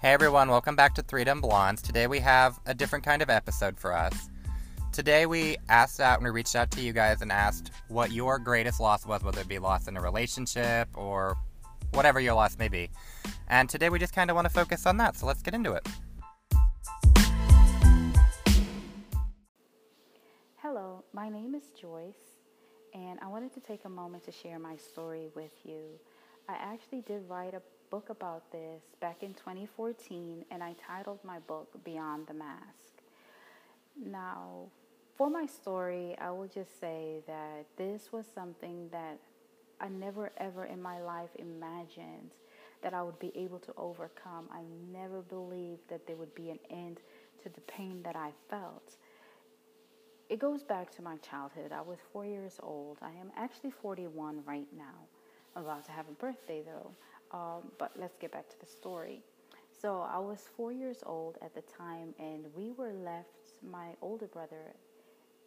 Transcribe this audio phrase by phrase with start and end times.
[0.00, 1.82] Hey everyone, welcome back to Three Dumb Blondes.
[1.82, 4.30] Today we have a different kind of episode for us.
[4.92, 8.38] Today we asked out and we reached out to you guys and asked what your
[8.38, 11.36] greatest loss was, whether it be loss in a relationship or
[11.94, 12.88] whatever your loss may be.
[13.48, 15.72] And today we just kind of want to focus on that, so let's get into
[15.72, 15.84] it.
[20.58, 22.36] Hello, my name is Joyce,
[22.94, 25.98] and I wanted to take a moment to share my story with you.
[26.48, 31.38] I actually did write a book about this back in 2014, and I titled my
[31.40, 33.02] book Beyond the Mask.
[33.96, 34.66] Now,
[35.16, 39.18] for my story, I will just say that this was something that
[39.80, 42.32] I never ever in my life imagined
[42.82, 44.48] that I would be able to overcome.
[44.52, 44.60] I
[44.92, 47.00] never believed that there would be an end
[47.42, 48.96] to the pain that I felt.
[50.28, 51.72] It goes back to my childhood.
[51.72, 52.98] I was four years old.
[53.00, 55.06] I am actually 41 right now.
[55.56, 56.90] I'm about to have a birthday though.
[57.32, 59.22] Um, but let's get back to the story.
[59.80, 63.28] So I was four years old at the time, and we were left,
[63.62, 64.74] my older brother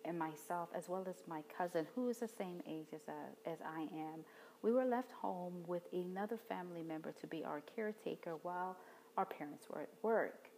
[0.06, 3.60] and myself, as well as my cousin, who is the same age as, uh, as
[3.62, 4.24] I am,
[4.62, 8.78] we were left home with another family member to be our caretaker while
[9.18, 10.50] our parents were at work.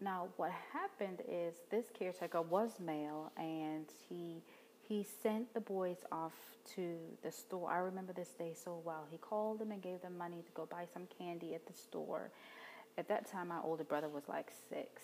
[0.00, 3.81] Now, what happened is this caretaker was male, and
[4.92, 6.34] he sent the boys off
[6.74, 7.70] to the store.
[7.70, 9.06] I remember this day so well.
[9.10, 12.30] He called them and gave them money to go buy some candy at the store.
[12.98, 15.02] At that time, my older brother was like six.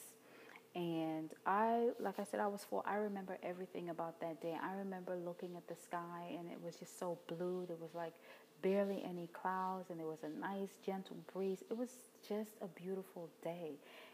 [0.74, 2.82] And I, like I said, I was four.
[2.86, 4.54] I remember everything about that day.
[4.62, 7.64] I remember looking at the sky and it was just so blue.
[7.66, 8.12] There was like
[8.60, 11.64] barely any clouds and there was a nice gentle breeze.
[11.70, 11.88] It was
[12.28, 13.72] just a beautiful day.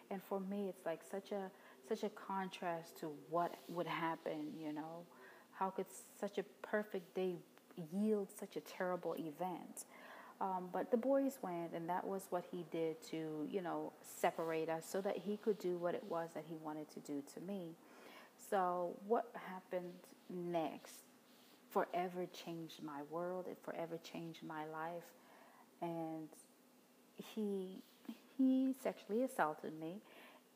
[0.09, 1.51] And for me, it's like such a
[1.89, 5.05] such a contrast to what would happen, you know.
[5.59, 5.87] How could
[6.19, 7.37] such a perfect day
[7.93, 9.85] yield such a terrible event?
[10.41, 14.69] Um, but the boys went, and that was what he did to, you know, separate
[14.69, 17.41] us so that he could do what it was that he wanted to do to
[17.41, 17.71] me.
[18.51, 19.93] So, what happened
[20.29, 21.05] next
[21.71, 23.47] forever changed my world.
[23.49, 25.03] It forever changed my life.
[25.83, 26.29] And
[27.17, 27.83] he
[28.37, 29.97] he sexually assaulted me.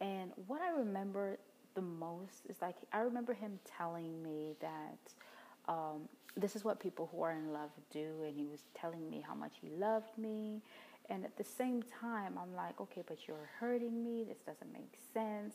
[0.00, 1.38] And what I remember
[1.78, 7.08] the most is like I remember him telling me that um, this is what people
[7.12, 10.60] who are in love do, and he was telling me how much he loved me.
[11.08, 14.24] And at the same time, I'm like, okay, but you're hurting me.
[14.24, 15.54] This doesn't make sense.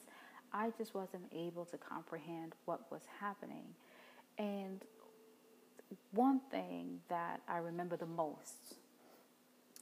[0.53, 3.66] I just wasn't able to comprehend what was happening.
[4.38, 4.81] And
[6.11, 8.75] one thing that I remember the most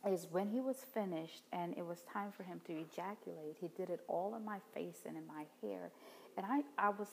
[0.09, 3.89] is when he was finished and it was time for him to ejaculate, he did
[3.89, 5.91] it all in my face and in my hair.
[6.37, 7.09] And I, I was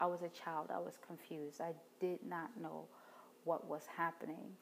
[0.00, 0.70] I was a child.
[0.74, 1.60] I was confused.
[1.60, 2.86] I did not know
[3.44, 4.56] what was happening.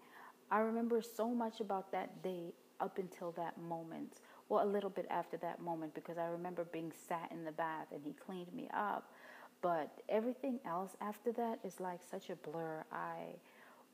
[0.50, 4.20] I remember so much about that day up until that moment.
[4.48, 7.86] Well, a little bit after that moment because I remember being sat in the bath
[7.92, 9.10] and he cleaned me up.
[9.62, 12.84] But everything else after that is like such a blur.
[12.92, 13.36] I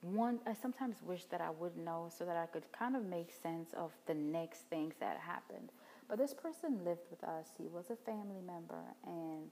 [0.03, 3.31] one I sometimes wish that I would know so that I could kind of make
[3.32, 5.71] sense of the next things that happened.
[6.09, 7.49] But this person lived with us.
[7.59, 9.50] He was a family member and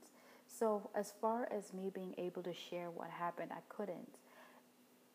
[0.59, 4.19] so, as far as me being able to share what happened, I couldn't.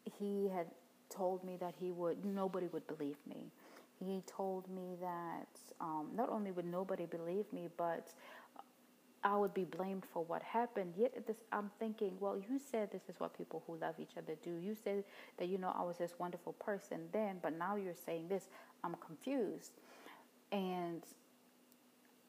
[0.03, 0.67] He had
[1.09, 3.51] told me that he would, nobody would believe me.
[3.99, 5.47] He told me that
[5.81, 8.13] um, not only would nobody believe me, but
[9.23, 10.93] I would be blamed for what happened.
[10.97, 14.35] Yet this, I'm thinking, well, you said this is what people who love each other
[14.41, 14.55] do.
[14.55, 15.03] You said
[15.37, 18.47] that you know I was this wonderful person then, but now you're saying this.
[18.83, 19.71] I'm confused,
[20.53, 21.03] and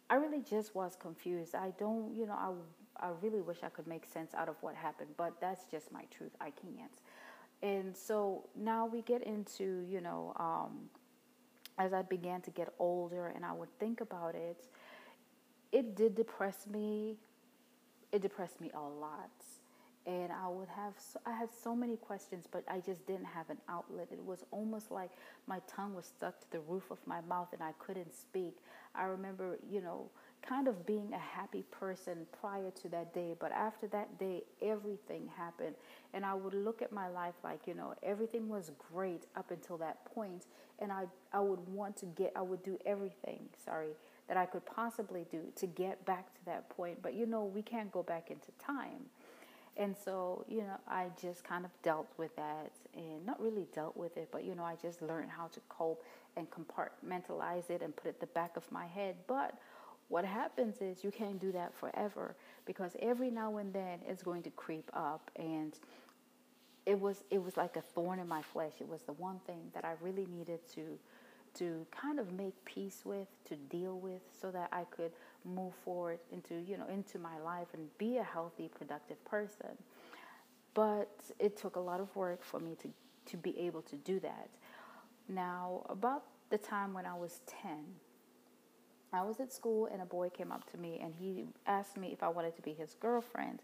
[0.08, 1.54] I really just was confused.
[1.54, 2.50] I don't, you know, I
[2.98, 6.04] I really wish I could make sense out of what happened, but that's just my
[6.10, 6.32] truth.
[6.40, 7.00] I can't.
[7.62, 10.88] And so now we get into, you know, um,
[11.78, 14.66] as I began to get older and I would think about it,
[15.72, 17.16] it did depress me.
[18.12, 19.30] It depressed me a lot.
[20.06, 23.50] And I would have, so, I had so many questions, but I just didn't have
[23.50, 24.08] an outlet.
[24.10, 25.10] It was almost like
[25.46, 28.56] my tongue was stuck to the roof of my mouth and I couldn't speak.
[28.94, 30.10] I remember, you know,
[30.42, 33.34] kind of being a happy person prior to that day.
[33.38, 35.74] But after that day, everything happened.
[36.14, 39.76] And I would look at my life like, you know, everything was great up until
[39.78, 40.46] that point,
[40.80, 43.90] And I, I would want to get, I would do everything, sorry,
[44.28, 47.02] that I could possibly do to get back to that point.
[47.02, 49.06] But, you know, we can't go back into time.
[49.76, 53.96] And so, you know, I just kind of dealt with that and not really dealt
[53.96, 56.04] with it, but, you know, I just learned how to cope
[56.36, 59.16] and compartmentalize it and put it at the back of my head.
[59.26, 59.54] But
[60.10, 62.36] what happens is you can't do that forever
[62.66, 65.78] because every now and then it's going to creep up and
[66.84, 68.72] it was it was like a thorn in my flesh.
[68.80, 70.98] It was the one thing that I really needed to
[71.54, 75.10] to kind of make peace with, to deal with, so that I could
[75.44, 79.76] move forward into, you know, into my life and be a healthy, productive person.
[80.74, 81.10] But
[81.40, 82.88] it took a lot of work for me to,
[83.32, 84.48] to be able to do that.
[85.28, 87.78] Now, about the time when I was 10,
[89.12, 92.08] I was at school and a boy came up to me and he asked me
[92.12, 93.60] if I wanted to be his girlfriend.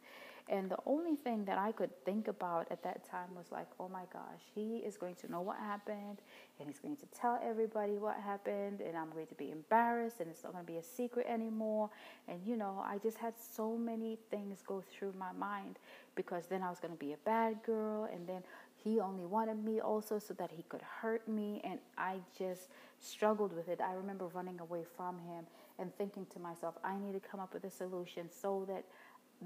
[0.48, 3.88] And the only thing that I could think about at that time was like, oh
[3.88, 6.18] my gosh, he is going to know what happened
[6.60, 10.30] and he's going to tell everybody what happened and I'm going to be embarrassed and
[10.30, 11.90] it's not going to be a secret anymore.
[12.28, 15.80] And you know, I just had so many things go through my mind
[16.14, 18.42] because then I was going to be a bad girl and then
[18.86, 22.68] he only wanted me also so that he could hurt me and I just
[23.00, 23.80] struggled with it.
[23.80, 25.44] I remember running away from him
[25.80, 28.84] and thinking to myself, I need to come up with a solution so that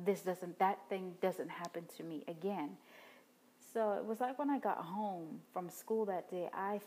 [0.04, 2.76] this doesn't that thing doesn't happen to me again.
[3.72, 6.80] So it was like when I got home from school that day, I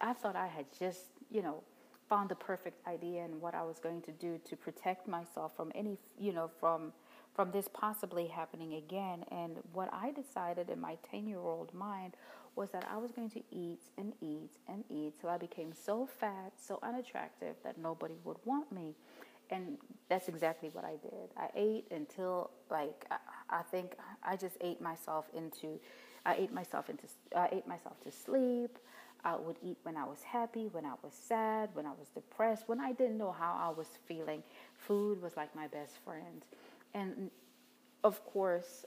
[0.00, 1.00] I thought I had just,
[1.30, 1.62] you know,
[2.08, 5.70] found the perfect idea and what I was going to do to protect myself from
[5.74, 6.92] any, you know, from
[7.38, 9.24] from this possibly happening again.
[9.30, 12.14] And what I decided in my 10-year-old mind
[12.56, 16.08] was that I was going to eat and eat and eat till I became so
[16.18, 18.96] fat, so unattractive that nobody would want me
[19.50, 21.30] and that's exactly what I did.
[21.36, 23.18] I ate until like I,
[23.48, 23.92] I, think
[24.24, 25.78] I just ate myself into
[26.26, 27.04] I ate myself into
[27.36, 28.78] I ate myself to sleep.
[29.24, 32.64] I would eat when I was happy, when I was sad, when I was depressed,
[32.66, 34.42] when I didn't know how I was feeling.
[34.74, 36.42] Food was like my best friend.
[36.94, 37.30] And
[38.04, 38.84] of course,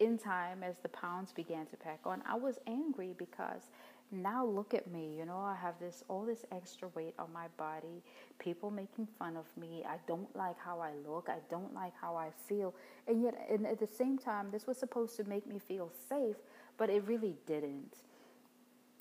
[0.00, 3.70] in time as the pounds began to pack on, I was angry because
[4.10, 7.46] now look at me you know i have this all this extra weight on my
[7.58, 8.02] body
[8.38, 12.16] people making fun of me i don't like how i look i don't like how
[12.16, 12.74] i feel.
[13.06, 16.36] And yet and at the same time this was supposed to make me feel safe
[16.78, 17.96] but it really didn't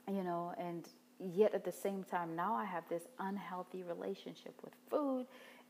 [0.10, 0.54] you know.
[0.58, 0.88] And
[1.20, 5.26] yet at the same time now i have this unhealthy relationship with food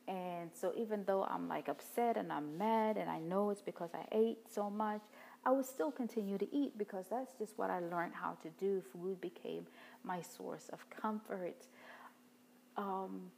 [0.07, 3.89] and so even though i'm like upset and i'm mad and i know it's because
[3.93, 5.01] i ate so much
[5.47, 8.81] I would still continue to eat because that's just what I learned how to do.
[8.91, 9.65] Food became
[10.03, 11.67] my source of comfort.
[12.75, 13.31] Um,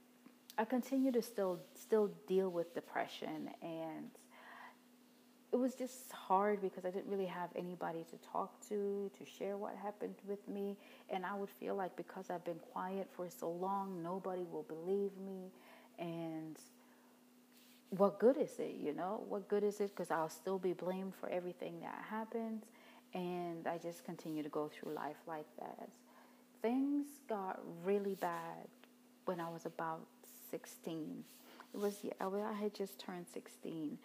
[0.57, 4.10] I continue to still still deal with depression and
[5.51, 9.57] it was just hard because I didn't really have anybody to talk to, to share
[9.57, 10.77] what happened with me.
[11.10, 15.12] And I would feel like because I've been quiet for so long, nobody will believe
[15.25, 15.51] me.
[15.99, 16.57] And
[17.89, 19.23] what good is it, you know?
[19.27, 19.89] What good is it?
[19.89, 22.63] Because I'll still be blamed for everything that happens.
[23.13, 25.89] And I just continue to go through life like that.
[26.61, 28.67] Things got really bad
[29.25, 30.05] when I was about
[30.51, 31.23] 16.
[31.73, 33.97] It was, yeah, I had just turned 16.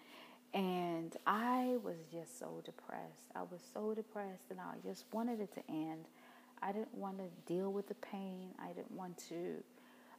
[0.55, 3.33] And I was just so depressed.
[3.35, 6.05] I was so depressed and I just wanted it to end.
[6.63, 8.51] I didn't want to deal with the pain.
[8.63, 9.63] I didn't want to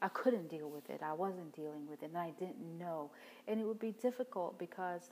[0.05, 1.01] I couldn't deal with it.
[1.01, 3.09] I wasn't dealing with it, and I didn't know.
[3.47, 5.09] And it would be difficult because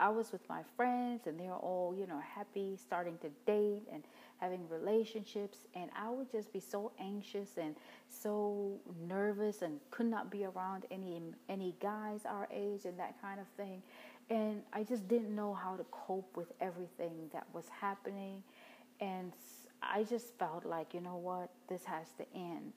[0.00, 4.02] I was with my friends, and they're all, you know, happy, starting to date and
[4.38, 7.76] having relationships, and I would just be so anxious and
[8.08, 13.38] so nervous, and could not be around any any guys our age and that kind
[13.38, 13.80] of thing.
[14.28, 18.42] And I just didn't know how to cope with everything that was happening,
[19.00, 19.32] and
[19.80, 22.72] I just felt like, you know what, this has to end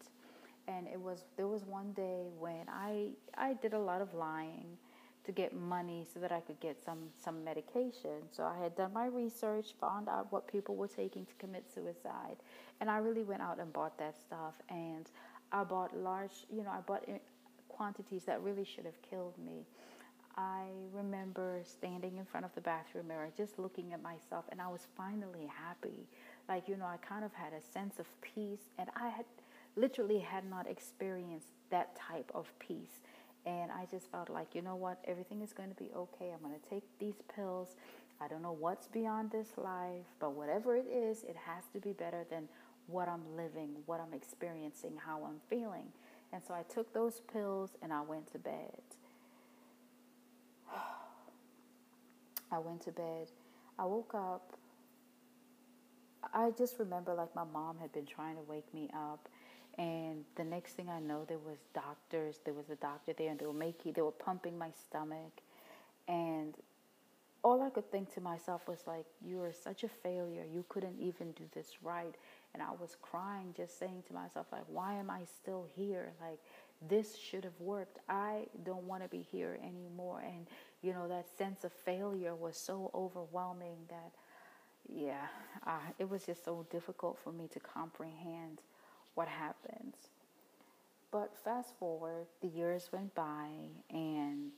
[0.69, 4.77] and it was there was one day when I I did a lot of lying
[5.25, 8.21] to get money so that I could get some some medication.
[8.31, 12.38] So I had done my research, found out what people were taking to commit suicide,
[12.79, 14.53] and I really went out and bought that stuff.
[14.69, 15.09] And
[15.51, 17.17] I bought large, you know, I bought eh,
[17.67, 19.65] quantities that really should have killed me.
[20.38, 24.67] I remember standing in front of the bathroom mirror, just looking at myself, and I
[24.67, 26.07] was finally happy.
[26.47, 29.25] Like you know, I kind of had a sense of peace, and I had
[29.75, 33.01] literally had not experienced that type of peace.
[33.45, 36.31] And I just felt like, you know what, everything is going to be okay.
[36.33, 37.75] I'm going to take these pills.
[38.21, 41.93] I don't know what's beyond this life, but whatever it is, it has to be
[41.93, 42.49] better than
[42.88, 45.88] what I'm living, what I'm experiencing, how I'm feeling.
[46.33, 48.81] And so I took those pills and I went to bed.
[52.51, 53.27] I went to bed.
[53.77, 54.57] I woke up.
[56.33, 59.29] I just remember like my mom had been trying to wake me up
[59.79, 62.41] and the next thing I know, there was doctors.
[62.45, 65.41] There was a doctor there, and they were making, they were pumping my stomach,
[66.07, 66.53] and
[67.43, 70.45] all I could think to myself was like, "You are such a failure.
[70.45, 72.15] You couldn't even do this right."
[72.53, 76.12] And I was crying, just saying to myself, like, "Why am I still here?
[76.21, 76.39] Like,
[76.89, 78.00] this should have worked.
[78.09, 80.48] I don't want to be here anymore." And
[80.81, 84.12] you know, that sense of failure was so overwhelming that,
[84.89, 85.27] yeah,
[85.67, 88.62] uh, it was just so difficult for me to comprehend
[89.19, 89.95] what happens.
[91.11, 93.47] But fast forward, the years went by,
[93.89, 94.53] and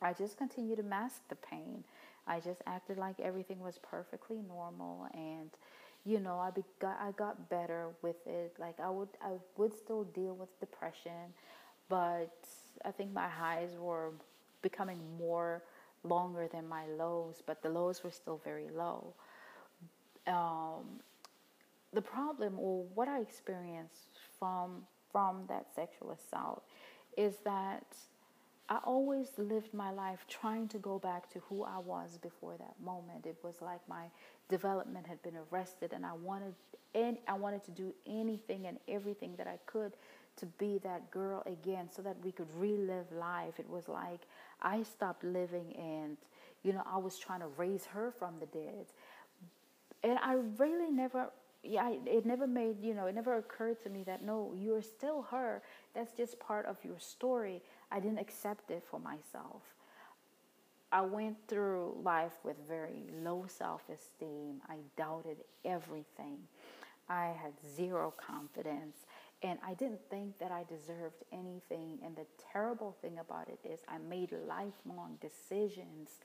[0.00, 1.82] I just continued to mask the pain.
[2.28, 5.50] I just acted like everything was perfectly normal, and
[6.04, 8.54] you know, I be, got I got better with it.
[8.60, 11.34] Like I would I would still deal with depression,
[11.88, 12.38] but
[12.84, 14.12] I think my highs were
[14.62, 15.64] becoming more
[16.04, 19.14] longer than my lows, but the lows were still very low.
[20.28, 21.00] Um,
[21.92, 26.62] the problem, or what I experienced from from that sexual assault,
[27.16, 27.86] is that
[28.68, 32.74] I always lived my life trying to go back to who I was before that
[32.84, 33.24] moment.
[33.24, 34.04] It was like my
[34.50, 36.54] development had been arrested, and I wanted
[36.94, 39.92] and I wanted to do anything and everything that I could
[40.36, 43.58] to be that girl again, so that we could relive life.
[43.58, 44.20] It was like
[44.62, 46.18] I stopped living, and
[46.62, 48.86] you know I was trying to raise her from the dead,
[50.02, 51.30] and I really never
[51.62, 55.22] yeah, it never made, you know, it never occurred to me that no, you're still
[55.30, 55.62] her.
[55.94, 57.62] That's just part of your story.
[57.90, 59.62] I didn't accept it for myself.
[60.90, 64.62] I went through life with very low self esteem.
[64.68, 66.38] I doubted everything.
[67.08, 68.96] I had zero confidence.
[69.42, 71.98] And I didn't think that I deserved anything.
[72.04, 76.18] And the terrible thing about it is, I made lifelong decisions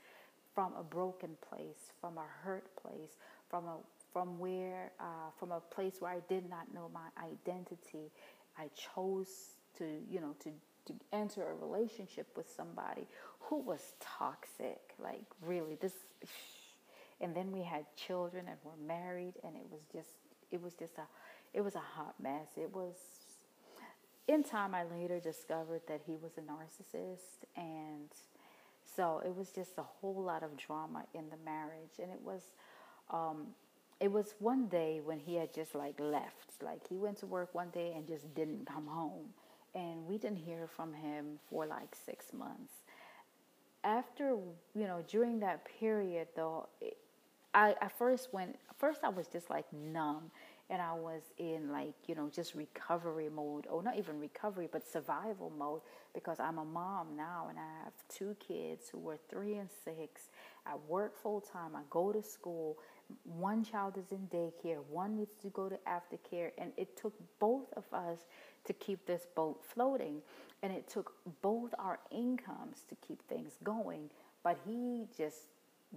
[0.55, 3.17] from a broken place, from a hurt place,
[3.49, 3.77] from a
[4.13, 8.11] from where uh, from a place where I did not know my identity.
[8.57, 9.27] I chose
[9.79, 10.51] to you know to
[10.85, 13.07] to enter a relationship with somebody
[13.39, 15.93] who was toxic, like really this.
[17.21, 20.09] And then we had children and were married, and it was just
[20.51, 21.07] it was just a
[21.53, 22.47] it was a hot mess.
[22.57, 22.95] It was
[24.27, 28.09] in time I later discovered that he was a narcissist and
[28.95, 32.41] so it was just a whole lot of drama in the marriage and it was
[33.11, 33.47] um,
[34.03, 37.55] it was one day when he had just like left like he went to work
[37.55, 39.29] one day and just didn't come home
[39.75, 42.73] and we didn't hear from him for like six months.
[43.83, 44.37] After,
[44.75, 46.67] you know, during that period, though,
[47.53, 50.31] I, I first went, first I was just like numb
[50.69, 54.87] and I was in like, you know, just recovery mode, or not even recovery, but
[54.87, 55.81] survival mode
[56.13, 60.29] because I'm a mom now and I have two kids who were three and six.
[60.65, 62.77] I work full time, I go to school.
[63.23, 67.71] One child is in daycare, one needs to go to aftercare, and it took both
[67.75, 68.19] of us
[68.65, 70.21] to keep this boat floating.
[70.61, 74.09] And it took both our incomes to keep things going.
[74.43, 75.47] But he just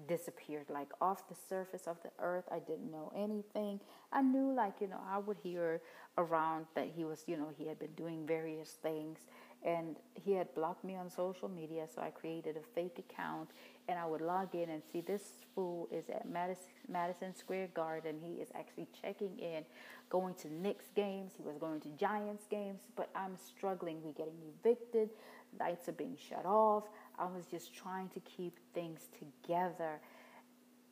[0.09, 2.45] disappeared, like off the surface of the earth.
[2.51, 3.81] I didn't know anything.
[4.13, 5.81] I knew, like, you know, I would hear
[6.19, 9.21] around that he was, you know, he had been doing various things.
[9.65, 13.51] And he had blocked me on social media, so I created a fake account
[13.88, 15.23] and I would log in and see this
[15.55, 18.16] fool is at Madison, Madison Square Garden.
[18.21, 19.64] He is actually checking in
[20.11, 23.99] going to Knicks games, he was going to Giants games, but I'm struggling.
[24.02, 25.11] We're getting evicted,
[25.59, 26.85] lights are being shut off.
[27.19, 30.00] I was just trying to keep things together.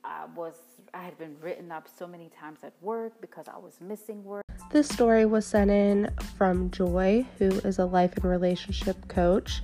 [0.05, 0.55] I was
[0.93, 4.45] I had been written up so many times at work because I was missing work.
[4.71, 9.63] This story was sent in from Joy, who is a life and relationship coach.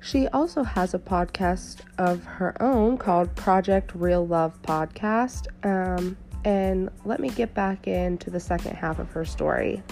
[0.00, 5.48] She also has a podcast of her own called Project Real Love Podcast.
[5.64, 9.82] Um, and let me get back into the second half of her story.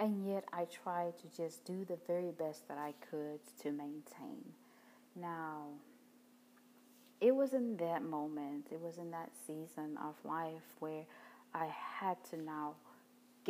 [0.00, 4.42] And yet, I tried to just do the very best that I could to maintain.
[5.14, 5.66] Now,
[7.20, 11.04] it was in that moment, it was in that season of life where
[11.54, 12.74] I had to now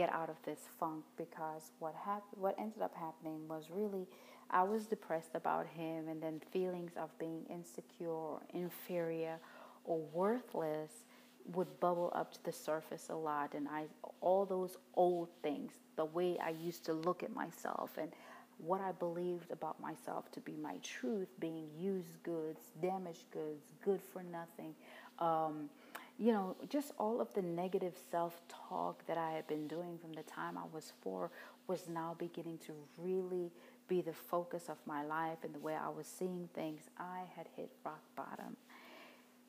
[0.00, 4.06] get out of this funk because what happened, what ended up happening was really
[4.50, 9.38] I was depressed about him, and then feelings of being insecure, inferior,
[9.84, 10.90] or worthless
[11.54, 13.54] would bubble up to the surface a lot.
[13.54, 13.84] And I,
[14.20, 18.10] all those old things, the way I used to look at myself, and
[18.58, 24.00] what I believed about myself to be my truth, being used goods, damaged goods, good
[24.12, 24.74] for nothing.
[25.18, 25.70] Um,
[26.20, 30.12] you know, just all of the negative self talk that I had been doing from
[30.12, 31.30] the time I was four
[31.66, 33.50] was now beginning to really
[33.88, 37.48] be the focus of my life and the way I was seeing things, I had
[37.56, 38.56] hit rock bottom.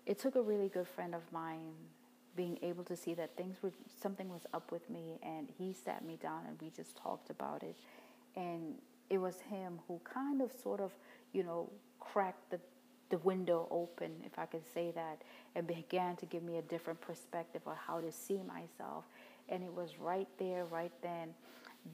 [0.05, 1.73] It took a really good friend of mine
[2.37, 6.05] being able to see that things were something was up with me and he sat
[6.05, 7.75] me down and we just talked about it
[8.37, 8.75] and
[9.09, 10.93] it was him who kind of sort of
[11.33, 12.59] you know cracked the
[13.11, 15.21] the window open if i can say that
[15.55, 19.05] and began to give me a different perspective of how to see myself
[19.49, 21.29] and it was right there right then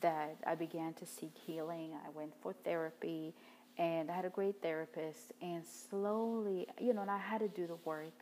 [0.01, 1.91] that I began to seek healing.
[2.05, 3.33] I went for therapy
[3.77, 5.33] and I had a great therapist.
[5.41, 8.13] And slowly, you know, and I had to do the work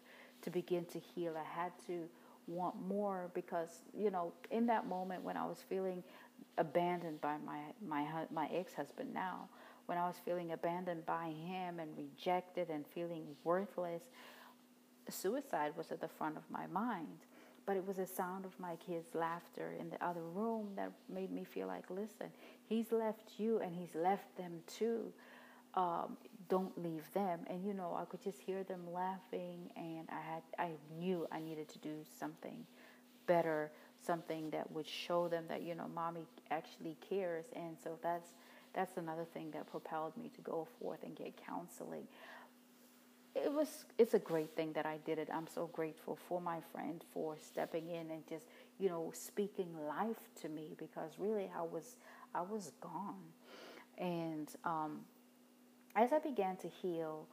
[0.43, 1.35] to begin to heal.
[1.37, 2.07] I had to
[2.47, 6.03] want more because you know in that moment when I was feeling
[6.59, 9.49] abandoned by my my my ex-husband now
[9.85, 14.01] when I was feeling abandoned by him and rejected and feeling worthless
[15.09, 17.19] suicide was at the front of my mind.
[17.65, 21.31] But it was the sound of my kids laughter in the other room that made
[21.31, 22.27] me feel like listen
[22.67, 25.11] he's left you and he's left them too.
[25.73, 27.39] Um, don't leave them.
[27.47, 31.39] And you know i could just hear them laughing and i had i knew i
[31.39, 32.65] needed to do something
[33.25, 33.71] better
[34.05, 37.45] something that would show them that you know mommy actually cares.
[37.55, 38.33] And so that's
[38.75, 42.07] that's another thing that propelled me to go forth and get counseling.
[43.35, 45.29] It was it's a great thing that i did it.
[45.33, 48.45] I'm so grateful for my friend for stepping in and just
[48.79, 51.97] you know speaking life to me because really i was
[52.33, 53.23] i was gone.
[53.97, 55.01] And um,
[55.95, 57.27] as I began to heal,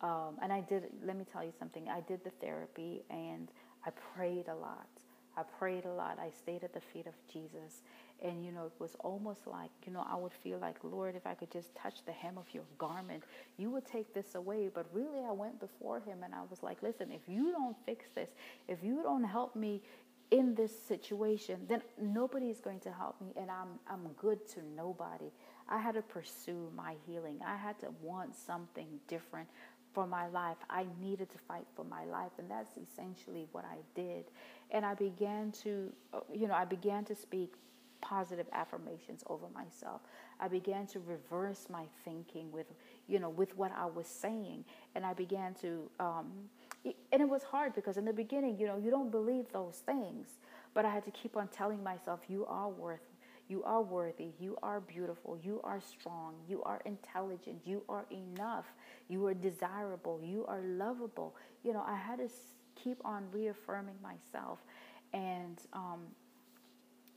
[0.00, 3.48] um, and I did, let me tell you something, I did the therapy and
[3.84, 4.88] I prayed a lot.
[5.36, 6.18] I prayed a lot.
[6.20, 7.82] I stayed at the feet of Jesus.
[8.22, 11.26] And, you know, it was almost like, you know, I would feel like, Lord, if
[11.26, 13.24] I could just touch the hem of your garment,
[13.58, 14.70] you would take this away.
[14.72, 18.06] But really, I went before him and I was like, listen, if you don't fix
[18.14, 18.30] this,
[18.68, 19.82] if you don't help me
[20.30, 23.32] in this situation, then nobody is going to help me.
[23.36, 25.30] And I'm, I'm good to nobody.
[25.68, 27.38] I had to pursue my healing.
[27.46, 29.48] I had to want something different
[29.92, 30.58] for my life.
[30.68, 34.24] I needed to fight for my life, and that's essentially what I did.
[34.70, 37.54] And I began to, uh, you know, I began to speak
[38.00, 40.02] positive affirmations over myself.
[40.38, 42.66] I began to reverse my thinking with,
[43.08, 46.32] you know, with what I was saying, and I began to, um,
[46.84, 50.38] and it was hard because in the beginning, you know, you don't believe those things,
[50.74, 53.00] but I had to keep on telling myself, you are worth
[53.48, 54.30] you are worthy.
[54.40, 55.38] You are beautiful.
[55.42, 56.34] You are strong.
[56.48, 57.60] You are intelligent.
[57.64, 58.64] You are enough.
[59.08, 60.20] You are desirable.
[60.22, 61.36] You are lovable.
[61.62, 62.28] You know, I had to
[62.82, 64.58] keep on reaffirming myself.
[65.12, 66.00] And, um,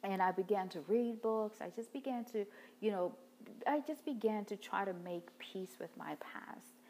[0.03, 1.59] and I began to read books.
[1.61, 2.45] I just began to,
[2.81, 3.13] you know,
[3.67, 6.81] I just began to try to make peace with my past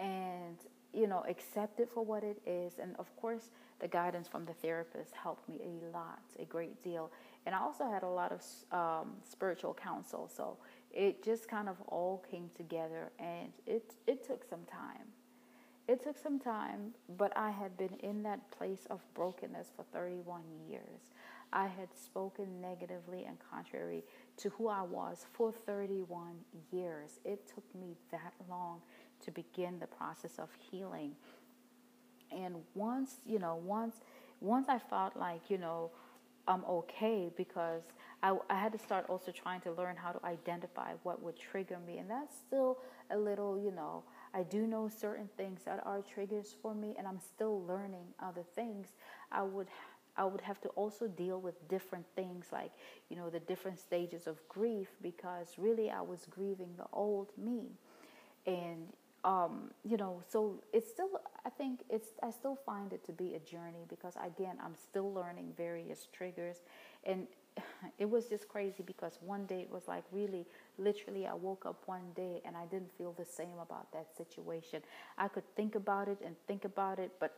[0.00, 0.56] and,
[0.92, 2.78] you know, accept it for what it is.
[2.80, 7.10] And of course, the guidance from the therapist helped me a lot, a great deal
[7.48, 8.42] and I also had a lot of
[8.78, 10.28] um, spiritual counsel.
[10.28, 10.58] So
[10.92, 15.06] it just kind of all came together, and it it took some time.
[15.88, 20.42] It took some time, but I had been in that place of brokenness for 31
[20.68, 21.00] years.
[21.50, 24.04] I had spoken negatively and contrary
[24.36, 26.34] to who I was for 31
[26.70, 27.20] years.
[27.24, 28.82] It took me that long
[29.24, 31.12] to begin the process of healing.
[32.30, 33.96] And once, you know, once
[34.40, 35.90] once I felt like, you know,
[36.46, 37.82] I'm okay because
[38.22, 41.78] I, I had to start also trying to learn how to identify what would trigger
[41.84, 41.98] me.
[41.98, 42.78] And that's still
[43.10, 47.06] a little, you know, I do know certain things that are triggers for me, and
[47.06, 48.88] I'm still learning other things.
[49.32, 49.68] I would
[50.18, 52.72] I would have to also deal with different things like,
[53.08, 57.68] you know, the different stages of grief because really I was grieving the old me.
[58.44, 58.88] And
[59.24, 63.34] um, you know, so it's still, I think it's, I still find it to be
[63.34, 66.62] a journey because again, I'm still learning various triggers.
[67.04, 67.26] And
[67.98, 70.46] it was just crazy because one day it was like really,
[70.78, 74.82] literally, I woke up one day and I didn't feel the same about that situation.
[75.16, 77.34] I could think about it and think about it, but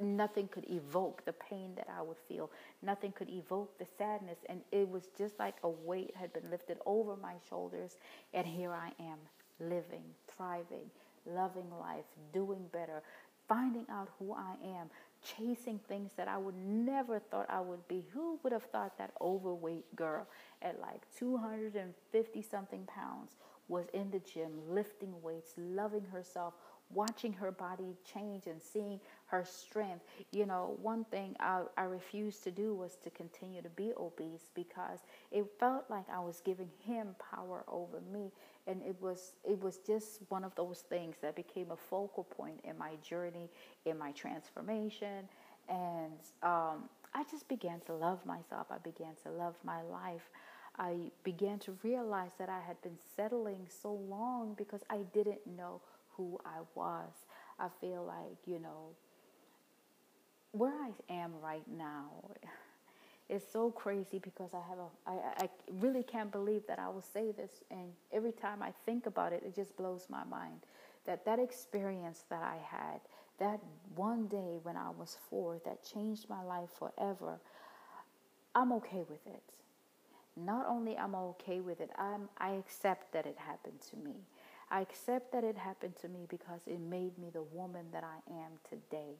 [0.00, 2.50] nothing could evoke the pain that I would feel.
[2.82, 4.38] Nothing could evoke the sadness.
[4.48, 7.96] And it was just like a weight had been lifted over my shoulders.
[8.32, 9.18] And here I am,
[9.60, 10.04] living,
[10.36, 10.90] thriving,
[11.26, 13.02] loving life, doing better,
[13.48, 14.88] finding out who I am,
[15.22, 18.06] chasing things that I would never thought I would be.
[18.12, 20.26] Who would have thought that overweight girl
[20.62, 23.36] at like 250 something pounds
[23.68, 26.54] was in the gym lifting weights, loving herself,
[26.92, 30.04] watching her body change and seeing her strength.
[30.32, 34.50] You know, one thing I, I refused to do was to continue to be obese
[34.54, 38.32] because it felt like I was giving him power over me
[38.70, 42.60] and it was it was just one of those things that became a focal point
[42.64, 43.50] in my journey
[43.86, 45.28] in my transformation.
[45.68, 48.68] And um, i just began to love myself.
[48.70, 50.30] I began to love my life.
[50.78, 55.80] I began to realize that i had been settling so long because i didn't know
[56.16, 57.12] who i was.
[57.58, 58.94] I feel like you know
[60.52, 62.10] where i am right now
[63.30, 67.02] it's so crazy because I have a I, I really can't believe that I will
[67.02, 70.60] say this and every time I think about it it just blows my mind
[71.06, 73.00] that that experience that I had
[73.38, 73.60] that
[73.94, 77.38] one day when I was 4 that changed my life forever
[78.52, 79.42] I'm okay with it.
[80.36, 84.16] Not only am I okay with it I'm I accept that it happened to me.
[84.72, 88.32] I accept that it happened to me because it made me the woman that I
[88.32, 89.14] am today.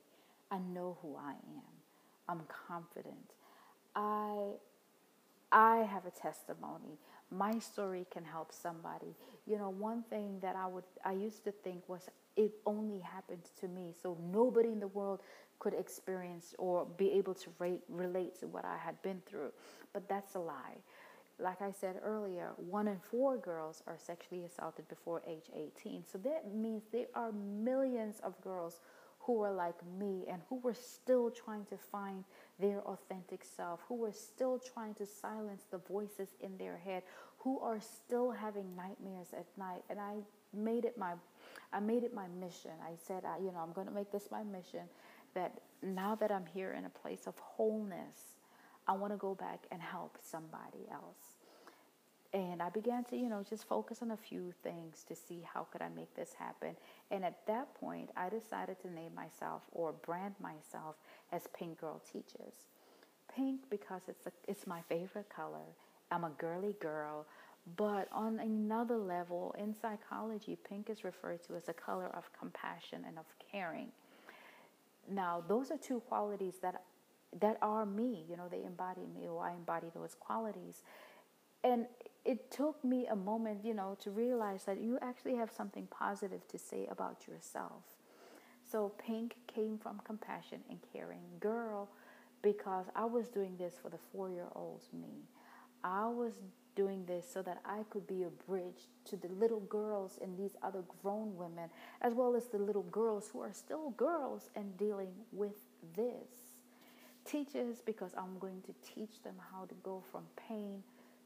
[0.50, 1.70] I know who I am.
[2.28, 3.30] I'm confident.
[3.94, 4.54] I
[5.52, 6.98] I have a testimony.
[7.30, 9.14] My story can help somebody.
[9.46, 13.44] You know, one thing that I would I used to think was it only happened
[13.60, 13.94] to me.
[14.02, 15.20] So nobody in the world
[15.58, 19.52] could experience or be able to rate, relate to what I had been through.
[19.92, 20.78] But that's a lie.
[21.38, 26.04] Like I said earlier, one in four girls are sexually assaulted before age 18.
[26.10, 28.80] So that means there are millions of girls
[29.30, 32.24] who are like me and who were still trying to find
[32.58, 37.04] their authentic self, who are still trying to silence the voices in their head,
[37.38, 39.82] who are still having nightmares at night.
[39.88, 40.14] And I
[40.52, 41.12] made it my
[41.72, 42.72] I made it my mission.
[42.82, 44.88] I said, I, you know, I'm going to make this my mission
[45.34, 48.34] that now that I'm here in a place of wholeness,
[48.88, 51.29] I want to go back and help somebody else.
[52.32, 55.64] And I began to, you know, just focus on a few things to see how
[55.64, 56.76] could I make this happen.
[57.10, 60.94] And at that point, I decided to name myself or brand myself
[61.32, 62.54] as Pink Girl Teaches.
[63.34, 65.66] Pink because it's a, it's my favorite color.
[66.12, 67.26] I'm a girly girl,
[67.76, 73.04] but on another level in psychology, pink is referred to as a color of compassion
[73.06, 73.88] and of caring.
[75.10, 76.82] Now, those are two qualities that
[77.40, 78.24] that are me.
[78.28, 80.82] You know, they embody me, or I embody those qualities.
[81.62, 81.86] And
[82.24, 86.46] it took me a moment, you know, to realize that you actually have something positive
[86.48, 87.82] to say about yourself.
[88.70, 91.22] So, pink came from compassion and caring.
[91.40, 91.88] Girl,
[92.42, 95.24] because I was doing this for the four year olds me.
[95.82, 96.34] I was
[96.76, 100.56] doing this so that I could be a bridge to the little girls and these
[100.62, 105.12] other grown women, as well as the little girls who are still girls and dealing
[105.32, 105.56] with
[105.96, 106.28] this.
[107.24, 110.82] Teaches, because I'm going to teach them how to go from pain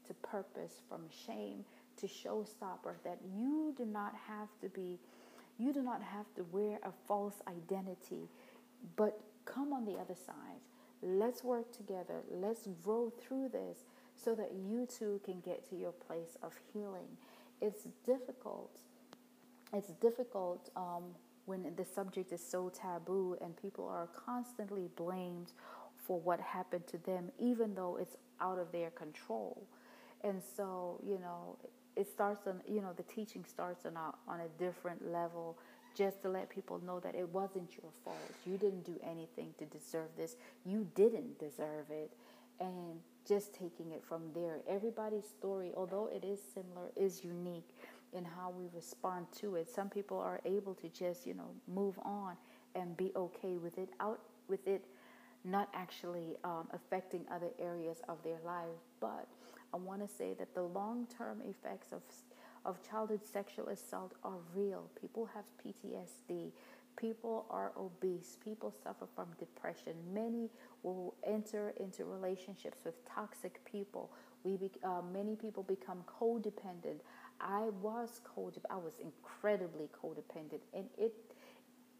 [0.07, 1.63] to purpose, from shame
[1.97, 4.99] to showstopper, that you do not have to be,
[5.57, 8.29] you do not have to wear a false identity,
[8.95, 10.59] but come on the other side.
[11.01, 12.23] Let's work together.
[12.31, 17.17] Let's grow through this so that you too can get to your place of healing.
[17.61, 18.79] It's difficult.
[19.73, 21.03] It's difficult um,
[21.45, 25.51] when the subject is so taboo and people are constantly blamed
[25.97, 29.67] for what happened to them, even though it's out of their control.
[30.25, 31.57] And so, you know,
[31.95, 35.57] it starts on, you know, the teaching starts on a, on a different level
[35.95, 38.17] just to let people know that it wasn't your fault.
[38.45, 40.35] You didn't do anything to deserve this.
[40.65, 42.11] You didn't deserve it.
[42.59, 44.59] And just taking it from there.
[44.67, 47.69] Everybody's story, although it is similar, is unique
[48.13, 49.69] in how we respond to it.
[49.69, 52.35] Some people are able to just, you know, move on
[52.75, 54.85] and be okay with it out with it
[55.45, 58.81] not actually um, affecting other areas of their life.
[58.99, 59.27] But
[59.75, 62.01] I want to say that the long-term effects of
[62.65, 64.89] of childhood sexual assault are real.
[64.99, 66.51] People have PTSD.
[66.95, 68.37] People are obese.
[68.43, 69.93] People suffer from depression.
[70.13, 70.49] Many
[70.81, 74.11] will enter into relationships with toxic people.
[74.43, 77.01] We be, uh, many people become codependent.
[77.41, 78.71] I was codependent.
[78.71, 81.13] I was incredibly codependent, and it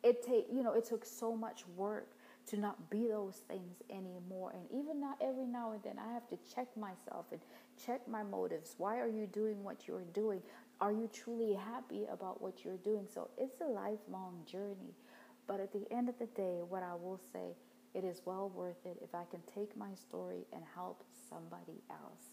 [0.01, 2.15] it take you know it took so much work
[2.47, 4.53] to not be those things anymore.
[4.53, 7.41] And even now, every now and then, I have to check myself and
[7.83, 8.75] check my motives.
[8.77, 10.41] Why are you doing what you're doing?
[10.81, 13.07] Are you truly happy about what you're doing?
[13.13, 14.93] So it's a lifelong journey.
[15.47, 17.55] But at the end of the day, what I will say,
[17.93, 22.23] it is well worth it if I can take my story and help somebody else.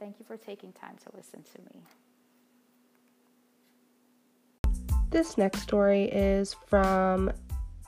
[0.00, 1.82] Thank you for taking time to listen to me.
[5.10, 7.32] This next story is from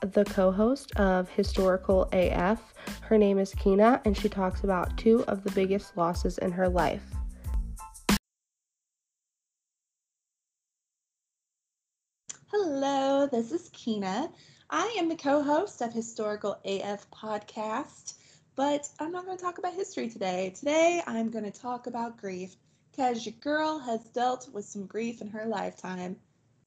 [0.00, 2.74] the co host of Historical AF.
[3.02, 6.68] Her name is Kina, and she talks about two of the biggest losses in her
[6.68, 7.04] life.
[12.50, 14.30] Hello, this is Kina.
[14.70, 18.14] I am the co host of Historical AF podcast,
[18.56, 20.52] but I'm not going to talk about history today.
[20.56, 22.56] Today, I'm going to talk about grief
[22.90, 26.16] because your girl has dealt with some grief in her lifetime.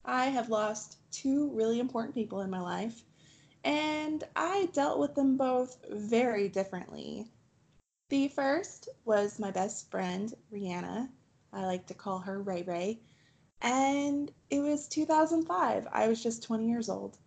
[0.06, 3.04] I have lost two really important people in my life
[3.64, 7.32] and I dealt with them both very differently.
[8.10, 11.10] The first was my best friend, Rihanna.
[11.52, 13.00] I like to call her Ray Ray.
[13.62, 15.88] And it was 2005.
[15.92, 17.18] I was just 20 years old.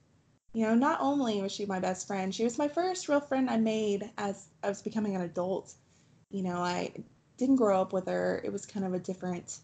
[0.52, 3.48] You know, not only was she my best friend, she was my first real friend
[3.48, 5.74] I made as I was becoming an adult.
[6.30, 6.92] You know, I
[7.36, 8.40] didn't grow up with her.
[8.44, 9.58] It was kind of a different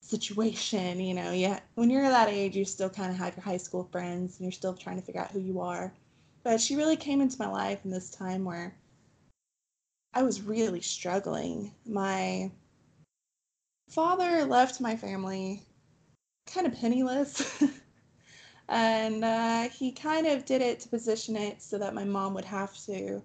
[0.00, 1.32] situation, you know.
[1.32, 4.44] Yeah, when you're that age, you still kind of have your high school friends and
[4.44, 5.92] you're still trying to figure out who you are.
[6.42, 8.74] But she really came into my life in this time where
[10.14, 11.72] I was really struggling.
[11.86, 12.50] My
[13.88, 15.62] father left my family
[16.46, 17.62] kind of penniless.
[18.68, 22.44] and uh, he kind of did it to position it so that my mom would
[22.44, 23.22] have to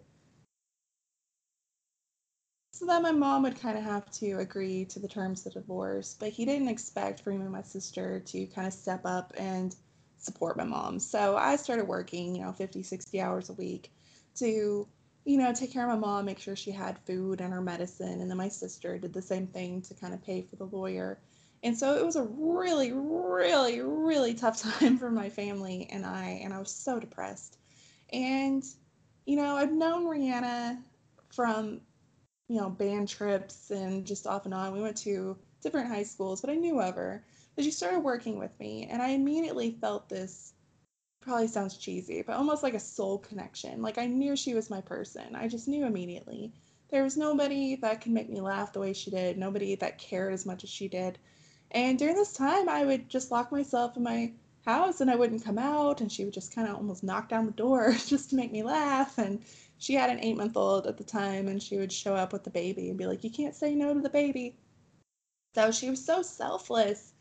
[2.84, 6.18] so that my mom would kind of have to agree to the terms of divorce,
[6.20, 9.78] but he didn't expect for me and my sister to kind of step up and
[10.18, 11.00] support my mom.
[11.00, 13.90] So I started working, you know, 50, 60 hours a week
[14.36, 14.86] to,
[15.24, 18.20] you know, take care of my mom, make sure she had food and her medicine.
[18.20, 21.20] And then my sister did the same thing to kind of pay for the lawyer.
[21.64, 26.42] And so it was a really, really, really tough time for my family and I,
[26.44, 27.60] and I was so depressed.
[28.12, 28.62] And,
[29.26, 30.82] you know, I've known Rihanna
[31.30, 31.80] from,
[32.54, 34.74] you know, band trips and just off and on.
[34.74, 37.26] We went to different high schools, but I knew of her.
[37.56, 40.54] But she started working with me, and I immediately felt this
[41.20, 43.82] probably sounds cheesy, but almost like a soul connection.
[43.82, 45.36] Like I knew she was my person.
[45.36, 46.54] I just knew immediately.
[46.90, 50.32] There was nobody that could make me laugh the way she did, nobody that cared
[50.32, 51.18] as much as she did.
[51.72, 54.32] And during this time, I would just lock myself in my
[54.64, 57.48] house and I wouldn't come out, and she would just kind of almost knock down
[57.48, 59.18] the door just to make me laugh.
[59.18, 59.42] And
[59.84, 62.46] she had an eight month old at the time, and she would show up with
[62.46, 64.56] the baby and be like, You can't say no to the baby.
[65.56, 67.12] So she was so selfless.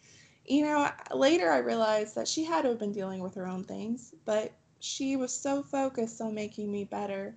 [0.46, 3.64] You know, later I realized that she had to have been dealing with her own
[3.64, 7.35] things, but she was so focused on making me better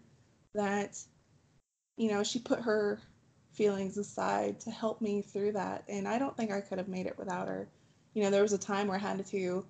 [0.54, 1.00] that,
[1.98, 3.02] you know, she put her
[3.52, 5.86] feelings aside to help me through that.
[5.90, 7.68] And I don't think I could have made it without her.
[8.14, 9.66] You know, there was a time where I had to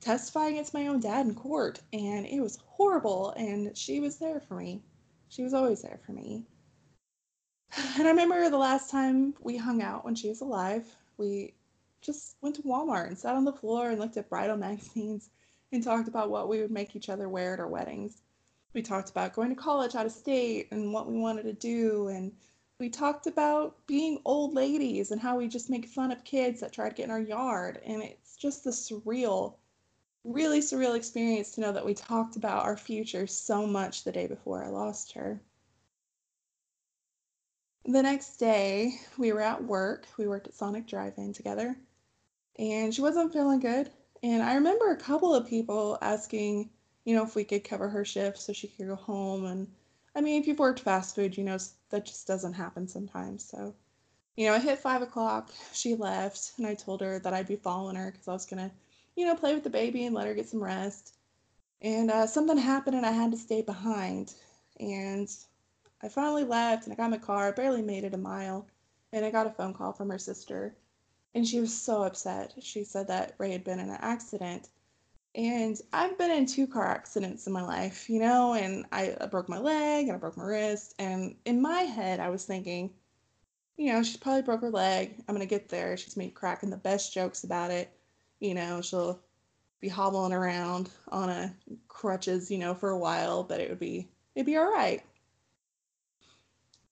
[0.00, 3.30] testify against my own dad in court, and it was horrible.
[3.30, 4.82] And she was there for me.
[5.28, 6.46] She was always there for me.
[7.98, 11.54] And I remember the last time we hung out when she was alive, we
[12.00, 15.30] just went to Walmart and sat on the floor and looked at bridal magazines
[15.72, 18.22] and talked about what we would make each other wear at our weddings.
[18.72, 22.08] We talked about going to college out of state and what we wanted to do.
[22.08, 22.32] And
[22.78, 26.72] we talked about being old ladies and how we just make fun of kids that
[26.72, 27.80] try to get in our yard.
[27.84, 29.54] And it's just the surreal,
[30.26, 34.26] really surreal experience to know that we talked about our future so much the day
[34.26, 35.40] before I lost her.
[37.84, 40.06] The next day, we were at work.
[40.18, 41.76] We worked at Sonic Drive In together
[42.58, 43.90] and she wasn't feeling good.
[44.22, 46.70] And I remember a couple of people asking,
[47.04, 49.44] you know, if we could cover her shift so she could go home.
[49.44, 49.68] And
[50.14, 51.58] I mean, if you've worked fast food, you know,
[51.90, 53.44] that just doesn't happen sometimes.
[53.44, 53.74] So,
[54.36, 55.52] you know, it hit five o'clock.
[55.72, 58.68] She left, and I told her that I'd be following her because I was going
[58.68, 58.74] to,
[59.16, 61.16] you know, play with the baby and let her get some rest.
[61.82, 64.34] And uh, something happened, and I had to stay behind.
[64.78, 65.28] And
[66.02, 67.52] I finally left, and I got in my car.
[67.52, 68.66] Barely made it a mile.
[69.12, 70.76] And I got a phone call from her sister
[71.36, 72.54] and she was so upset.
[72.62, 74.70] She said that Ray had been in an accident.
[75.34, 79.26] And I've been in two car accidents in my life, you know, and I, I
[79.26, 80.94] broke my leg and I broke my wrist.
[80.98, 82.90] And in my head, I was thinking,
[83.76, 85.22] you know, she probably broke her leg.
[85.28, 85.94] I'm going to get there.
[85.98, 87.90] She's made cracking the best jokes about it.
[88.40, 89.20] You know, she'll
[89.80, 91.54] be hobbling around on a
[91.88, 95.02] crutches, you know, for a while, but it would be it'd be all right.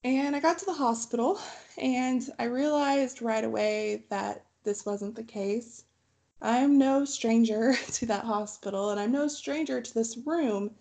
[0.03, 1.41] And I got to the hospital
[1.79, 5.85] and I realized right away that this wasn't the case.
[6.43, 10.73] I'm no stranger to that hospital and I'm no stranger to this room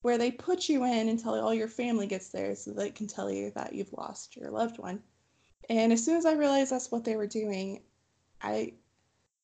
[0.00, 3.30] where they put you in until all your family gets there so they can tell
[3.30, 5.02] you that you've lost your loved one.
[5.68, 7.82] And as soon as I realized that's what they were doing,
[8.40, 8.72] I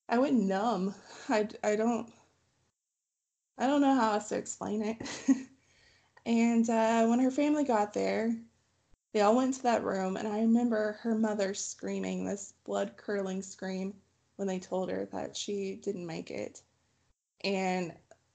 [0.08, 0.94] I went numb.
[1.28, 2.12] I, I don't
[3.58, 4.96] I don't know how else to explain it.
[6.26, 8.34] and uh, when her family got there,
[9.12, 13.42] they all went to that room, and I remember her mother screaming this blood curdling
[13.42, 13.94] scream
[14.36, 16.62] when they told her that she didn't make it.
[17.42, 17.92] And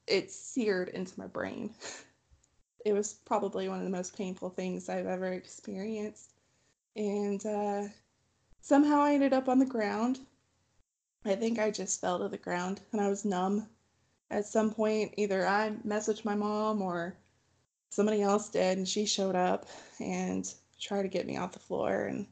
[0.08, 1.74] it seared into my brain.
[2.86, 6.34] It was probably one of the most painful things I've ever experienced.
[6.98, 7.84] And uh,
[8.62, 10.20] somehow I ended up on the ground.
[11.26, 13.68] I think I just fell to the ground and I was numb.
[14.30, 17.16] At some point, either I messaged my mom or
[17.90, 19.68] somebody else did, and she showed up.
[20.00, 20.52] And
[20.84, 22.06] tried to get me off the floor.
[22.06, 22.28] And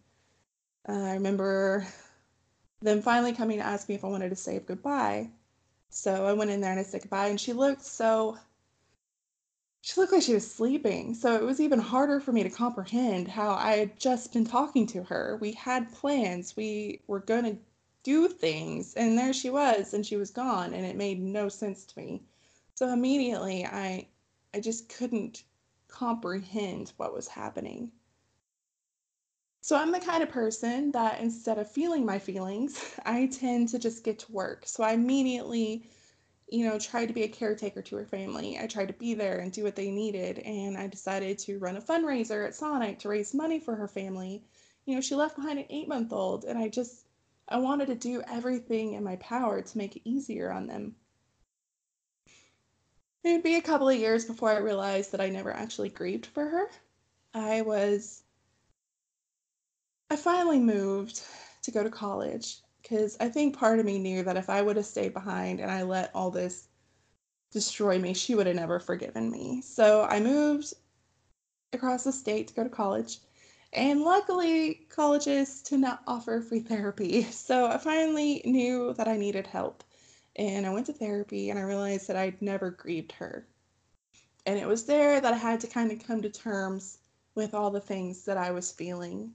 [0.87, 1.87] uh, I remember
[2.81, 5.29] them finally coming to ask me if I wanted to say goodbye.
[5.89, 8.37] So I went in there and I said goodbye, and she looked so.
[9.83, 13.27] She looked like she was sleeping, so it was even harder for me to comprehend
[13.27, 15.39] how I had just been talking to her.
[15.41, 17.57] We had plans, we were going to
[18.03, 21.85] do things, and there she was, and she was gone, and it made no sense
[21.85, 22.23] to me.
[22.75, 24.07] So immediately, I,
[24.53, 25.43] I just couldn't
[25.87, 27.91] comprehend what was happening.
[29.63, 33.79] So I'm the kind of person that instead of feeling my feelings, I tend to
[33.79, 34.63] just get to work.
[34.65, 35.83] So I immediately,
[36.47, 38.57] you know, tried to be a caretaker to her family.
[38.59, 40.39] I tried to be there and do what they needed.
[40.39, 44.43] And I decided to run a fundraiser at Sonic to raise money for her family.
[44.85, 47.00] You know, she left behind an eight month old, and I just,
[47.51, 50.95] I wanted to do everything in my power to make it easier on them.
[53.23, 56.25] It would be a couple of years before I realized that I never actually grieved
[56.25, 56.69] for her.
[57.33, 58.23] I was
[60.09, 61.21] I finally moved
[61.63, 64.77] to go to college because I think part of me knew that if I would
[64.77, 66.67] have stayed behind and I let all this
[67.51, 69.61] destroy me, she would have never forgiven me.
[69.61, 70.73] So I moved
[71.73, 73.19] across the state to go to college.
[73.73, 77.23] And luckily, colleges do not offer free therapy.
[77.31, 79.83] So I finally knew that I needed help.
[80.35, 83.47] And I went to therapy and I realized that I'd never grieved her.
[84.45, 86.99] And it was there that I had to kind of come to terms
[87.35, 89.33] with all the things that I was feeling.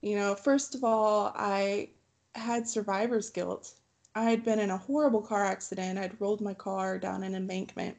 [0.00, 1.90] You know, first of all, I
[2.34, 3.74] had survivor's guilt.
[4.14, 5.98] I had been in a horrible car accident.
[5.98, 7.96] I'd rolled my car down an embankment.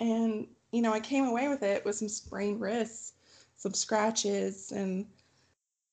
[0.00, 3.12] And, you know, I came away with it with some sprained wrists,
[3.62, 5.06] some scratches, and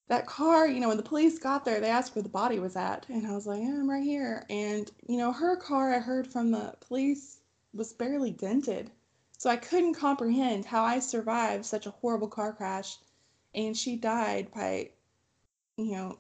[0.08, 2.76] that car, you know, when the police got there, they asked where the body was
[2.76, 3.06] at.
[3.10, 4.44] And I was like, yeah, I'm right here.
[4.50, 7.42] And, you know, her car, I heard from the police,
[7.76, 8.90] was barely dented.
[9.38, 12.98] So I couldn't comprehend how I survived such a horrible car crash.
[13.54, 14.90] And she died by,
[15.78, 16.18] you know,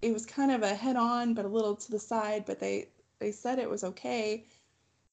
[0.00, 2.46] it was kind of a head on, but a little to the side.
[2.46, 4.46] But they, they said it was okay,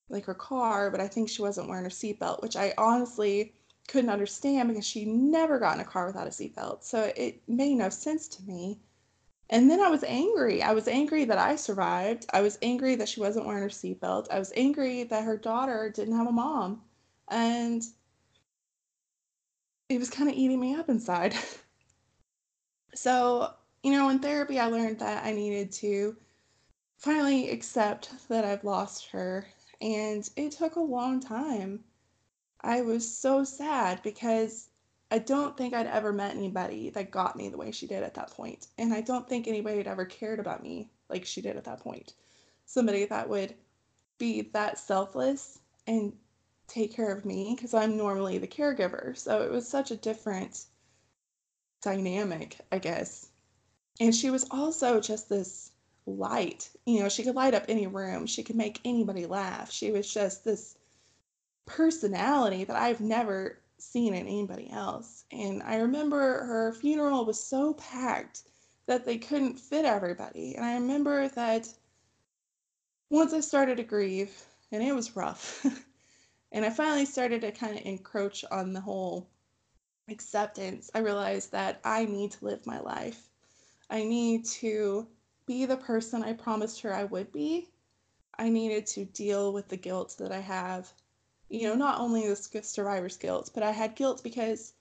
[0.07, 3.51] like her car, but I think she wasn't wearing her seatbelt, which I honestly
[3.87, 6.83] couldn't understand because she never got in a car without a seatbelt.
[6.83, 8.79] So it made no sense to me.
[9.49, 10.63] And then I was angry.
[10.63, 12.25] I was angry that I survived.
[12.33, 14.27] I was angry that she wasn't wearing her seatbelt.
[14.31, 16.81] I was angry that her daughter didn't have a mom.
[17.27, 17.83] And
[19.87, 21.35] it was kind of eating me up inside.
[22.95, 26.15] so, you know, in therapy, I learned that I needed to
[26.97, 29.45] finally accept that I've lost her.
[29.79, 31.83] And it took a long time.
[32.61, 34.69] I was so sad because
[35.11, 38.15] I don't think I'd ever met anybody that got me the way she did at
[38.15, 38.67] that point.
[38.77, 41.81] And I don't think anybody had ever cared about me like she did at that
[41.81, 42.13] point.
[42.65, 43.55] Somebody that would
[44.17, 46.13] be that selfless and
[46.67, 49.15] take care of me because I'm normally the caregiver.
[49.15, 50.65] So it was such a different
[51.81, 53.29] dynamic, I guess.
[53.99, 55.71] And she was also just this
[56.05, 56.69] light.
[56.85, 59.71] You know, she could light up any room, she could make anybody laugh.
[59.71, 60.75] She was just this
[61.65, 65.25] personality that I've never seen in anybody else.
[65.31, 68.43] And I remember her funeral was so packed
[68.87, 70.55] that they couldn't fit everybody.
[70.55, 71.67] And I remember that
[73.09, 75.65] once I started to grieve, and it was rough,
[76.51, 79.27] and I finally started to kind of encroach on the whole
[80.09, 83.29] acceptance, I realized that I need to live my life.
[83.89, 85.07] I need to
[85.45, 87.69] be the person I promised her I would be.
[88.37, 90.91] I needed to deal with the guilt that I have
[91.49, 94.73] you know, not only the survivor's guilt, but I had guilt because,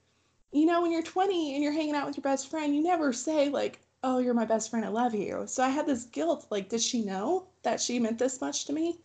[0.53, 3.13] you know, when you're 20 and you're hanging out with your best friend, you never
[3.13, 5.45] say, like, oh, you're my best friend, I love you.
[5.47, 8.73] So I had this guilt, like, did she know that she meant this much to
[8.73, 8.99] me?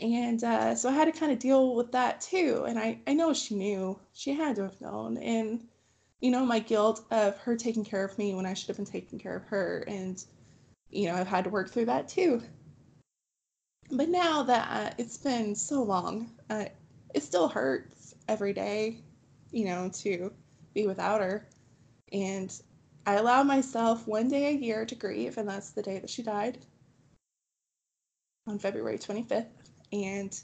[0.00, 2.64] And uh, so I had to kind of deal with that too.
[2.66, 5.16] And I, I know she knew, she had to have known.
[5.18, 5.66] And,
[6.20, 8.86] you know, my guilt of her taking care of me when I should have been
[8.86, 9.84] taking care of her.
[9.86, 10.22] And,
[10.90, 12.42] you know, I've had to work through that too.
[13.90, 16.64] But now that uh, it's been so long, uh,
[17.14, 18.98] it still hurts every day,
[19.50, 20.32] you know, to
[20.74, 21.46] be without her.
[22.12, 22.52] And
[23.06, 26.22] I allow myself one day a year to grieve, and that's the day that she
[26.22, 26.58] died
[28.46, 29.46] on February 25th.
[29.92, 30.40] And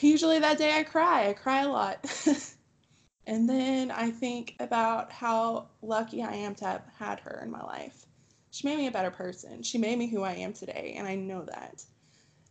[0.00, 1.28] usually that day I cry.
[1.28, 2.04] I cry a lot.
[3.26, 7.62] and then I think about how lucky I am to have had her in my
[7.62, 8.06] life.
[8.50, 9.62] She made me a better person.
[9.62, 11.84] She made me who I am today, and I know that.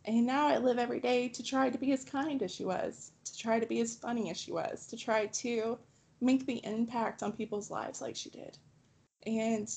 [0.06, 3.10] And now I live every day to try to be as kind as she was,
[3.24, 5.78] to try to be as funny as she was, to try to
[6.20, 8.56] make the impact on people's lives like she did.
[9.26, 9.68] And,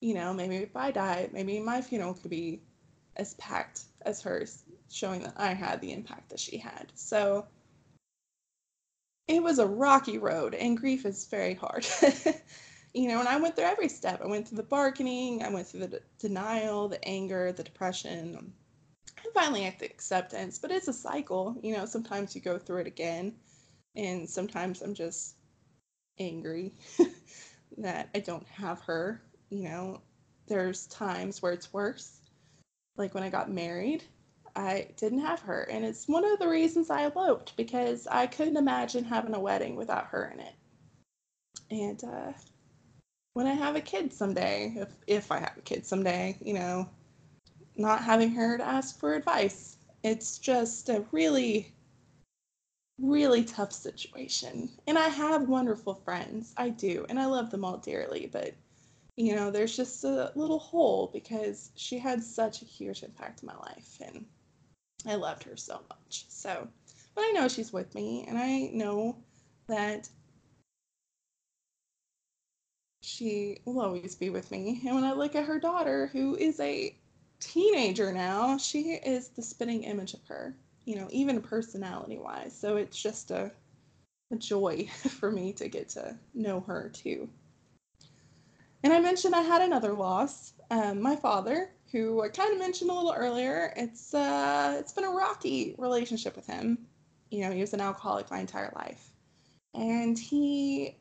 [0.00, 2.60] you know, maybe if I die, maybe my funeral could be
[3.14, 6.90] as packed as hers, showing that I had the impact that she had.
[6.94, 7.46] So
[9.28, 11.86] it was a rocky road, and grief is very hard.
[12.94, 14.20] you know, and I went through every step.
[14.24, 18.52] I went through the bargaining, I went through the denial, the anger, the depression,
[19.24, 22.80] and finally at the acceptance but it's a cycle you know sometimes you go through
[22.80, 23.34] it again
[23.96, 25.36] and sometimes i'm just
[26.18, 26.72] angry
[27.78, 30.00] that i don't have her you know.
[30.46, 32.20] There's times where it's worse
[32.96, 34.02] like when i got married
[34.56, 38.56] i didn't have her and it's one of the reasons i eloped because i couldn't
[38.56, 40.54] imagine having a wedding without her in it.
[41.70, 42.32] And uh,
[43.34, 46.88] when i have a kid someday if if i have a kid someday you know
[47.80, 49.76] not having her to ask for advice.
[50.02, 51.72] It's just a really,
[52.98, 54.70] really tough situation.
[54.86, 56.54] And I have wonderful friends.
[56.56, 57.06] I do.
[57.08, 58.28] And I love them all dearly.
[58.30, 58.54] But,
[59.16, 63.46] you know, there's just a little hole because she had such a huge impact in
[63.46, 63.98] my life.
[64.04, 64.24] And
[65.06, 66.26] I loved her so much.
[66.28, 66.68] So,
[67.14, 68.24] but I know she's with me.
[68.28, 69.16] And I know
[69.68, 70.08] that
[73.02, 74.80] she will always be with me.
[74.86, 76.94] And when I look at her daughter, who is a
[77.40, 82.56] teenager now, she is the spitting image of her, you know, even personality wise.
[82.56, 83.50] So it's just a,
[84.30, 84.86] a joy
[85.18, 87.28] for me to get to know her too.
[88.82, 90.54] And I mentioned I had another loss.
[90.70, 95.04] Um, my father, who I kind of mentioned a little earlier, it's uh, it's been
[95.04, 96.78] a rocky relationship with him.
[97.30, 99.10] You know, he was an alcoholic my entire life,
[99.74, 100.96] and he,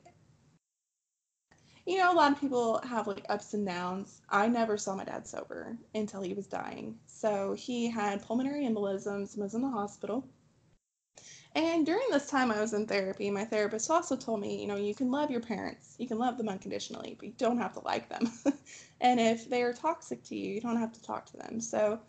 [1.89, 4.21] you know, a lot of people have like ups and downs.
[4.29, 6.99] I never saw my dad sober until he was dying.
[7.07, 10.25] So he had pulmonary embolisms, and was in the hospital
[11.55, 14.75] and during this time I was in therapy, my therapist also told me, you know,
[14.75, 17.79] you can love your parents, you can love them unconditionally, but you don't have to
[17.79, 18.31] like them.
[19.01, 21.59] and if they are toxic to you, you don't have to talk to them.
[21.59, 21.99] So,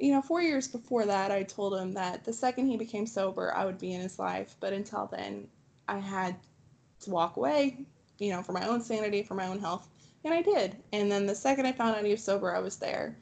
[0.00, 3.54] you know, four years before that, I told him that the second he became sober,
[3.54, 4.56] I would be in his life.
[4.58, 5.46] But until then,
[5.86, 6.36] I had
[7.02, 7.86] to walk away,
[8.20, 9.88] you know, for my own sanity, for my own health.
[10.24, 10.76] And I did.
[10.92, 13.16] And then the second I found out he was sober, I was there.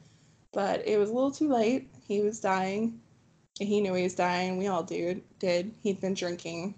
[0.51, 1.89] But it was a little too late.
[2.07, 2.99] He was dying
[3.59, 4.57] he knew he was dying.
[4.57, 5.21] We all did.
[5.39, 6.75] Did he'd been drinking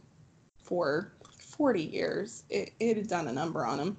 [0.57, 2.43] for 40 years.
[2.49, 3.97] It, it had done a number on him,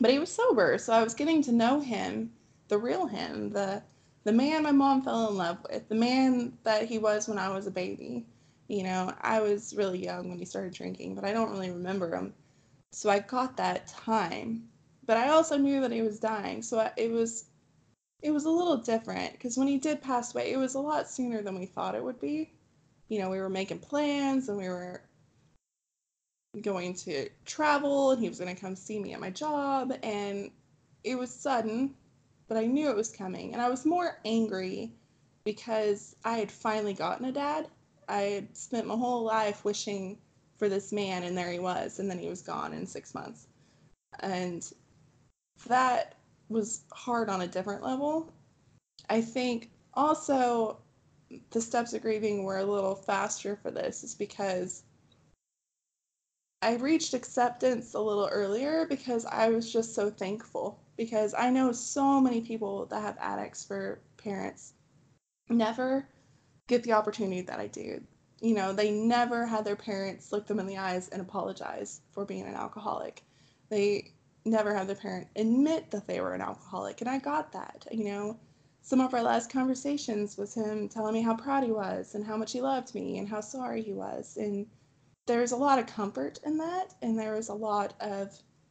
[0.00, 0.78] but he was sober.
[0.78, 2.32] So I was getting to know him,
[2.68, 3.82] the real him, the
[4.24, 7.48] the man my mom fell in love with, the man that he was when I
[7.50, 8.26] was a baby.
[8.68, 12.14] You know, I was really young when he started drinking, but I don't really remember
[12.14, 12.34] him.
[12.92, 14.68] So I got that time,
[15.04, 16.62] but I also knew that he was dying.
[16.62, 17.46] So I, it was
[18.22, 21.08] it was a little different because when he did pass away, it was a lot
[21.08, 22.52] sooner than we thought it would be.
[23.08, 25.02] You know, we were making plans and we were
[26.62, 30.50] going to travel and he was going to come see me at my job and
[31.04, 31.94] it was sudden,
[32.48, 33.52] but I knew it was coming.
[33.52, 34.92] And I was more angry
[35.44, 37.68] because I had finally gotten a dad.
[38.08, 40.18] I had spent my whole life wishing
[40.58, 43.46] for this man and there he was and then he was gone in 6 months.
[44.20, 44.70] And
[45.66, 46.16] that
[46.48, 48.32] was hard on a different level.
[49.08, 50.78] I think also
[51.50, 54.82] the steps of grieving were a little faster for this is because
[56.60, 61.70] I reached acceptance a little earlier because I was just so thankful because I know
[61.70, 64.74] so many people that have addicts for parents
[65.48, 66.08] never
[66.66, 68.02] get the opportunity that I do.
[68.40, 72.24] You know, they never had their parents look them in the eyes and apologize for
[72.24, 73.24] being an alcoholic.
[73.68, 74.12] They
[74.44, 77.00] never had their parent admit that they were an alcoholic.
[77.00, 77.86] And I got that.
[77.90, 78.40] You know,
[78.80, 82.36] some of our last conversations was him telling me how proud he was and how
[82.36, 84.36] much he loved me and how sorry he was.
[84.36, 84.66] And
[85.26, 86.94] there's a lot of comfort in that.
[87.02, 88.30] And there was a lot of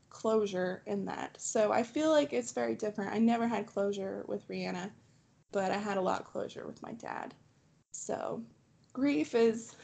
[0.10, 1.40] closure in that.
[1.40, 3.14] So I feel like it's very different.
[3.14, 4.90] I never had closure with Rihanna,
[5.52, 7.36] but I had a lot of closure with my dad.
[7.92, 8.42] So
[8.94, 9.76] grief is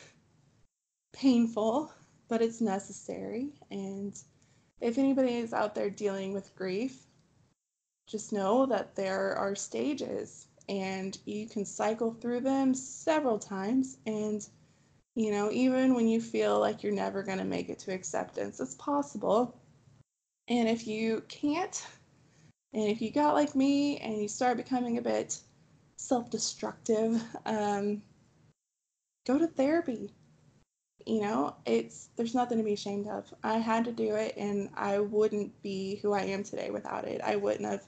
[1.14, 1.92] painful,
[2.28, 3.54] but it's necessary.
[3.72, 4.18] And
[4.82, 7.06] if anybody is out there dealing with grief,
[8.08, 13.98] just know that there are stages and you can cycle through them several times.
[14.06, 14.46] And,
[15.16, 18.60] you know, even when you feel like you're never going to make it to acceptance,
[18.60, 19.58] it's possible.
[20.48, 21.86] And if you can't,
[22.74, 25.40] and if you got like me and you start becoming a bit
[25.96, 28.02] self destructive, um,
[29.26, 30.14] go to therapy
[31.06, 33.34] you know, it's there's nothing to be ashamed of.
[33.44, 37.22] I had to do it and I wouldn't be who I am today without it.
[37.22, 37.84] I wouldn't have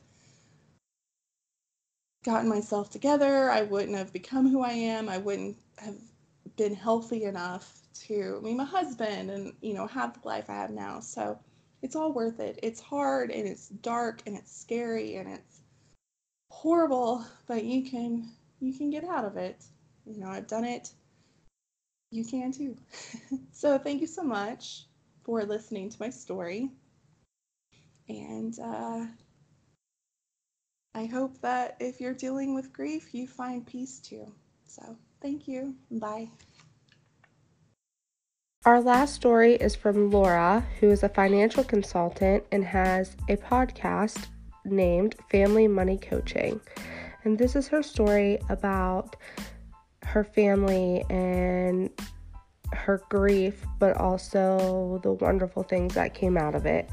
[2.25, 3.49] gotten myself together.
[3.49, 5.07] I wouldn't have become who I am.
[5.07, 5.95] I wouldn't have
[6.57, 10.71] been healthy enough to meet my husband and, you know, have the life I have
[10.71, 10.99] now.
[10.99, 11.39] So
[11.81, 12.59] it's all worth it.
[12.63, 15.61] It's hard and it's dark and it's scary and it's
[16.49, 18.29] horrible, but you can
[18.59, 19.63] you can get out of it.
[20.05, 20.91] You know, I've done it
[22.11, 22.77] you can too.
[23.51, 24.85] so thank you so much
[25.23, 26.71] for listening to my story.
[28.07, 29.05] And uh,
[30.93, 34.31] I hope that if you're dealing with grief, you find peace too.
[34.65, 35.75] So thank you.
[35.91, 36.29] Bye.
[38.65, 44.25] Our last story is from Laura, who is a financial consultant and has a podcast
[44.63, 46.59] named Family Money Coaching.
[47.23, 49.15] And this is her story about
[50.05, 51.89] her family and
[52.73, 56.89] her grief, but also the wonderful things that came out of it.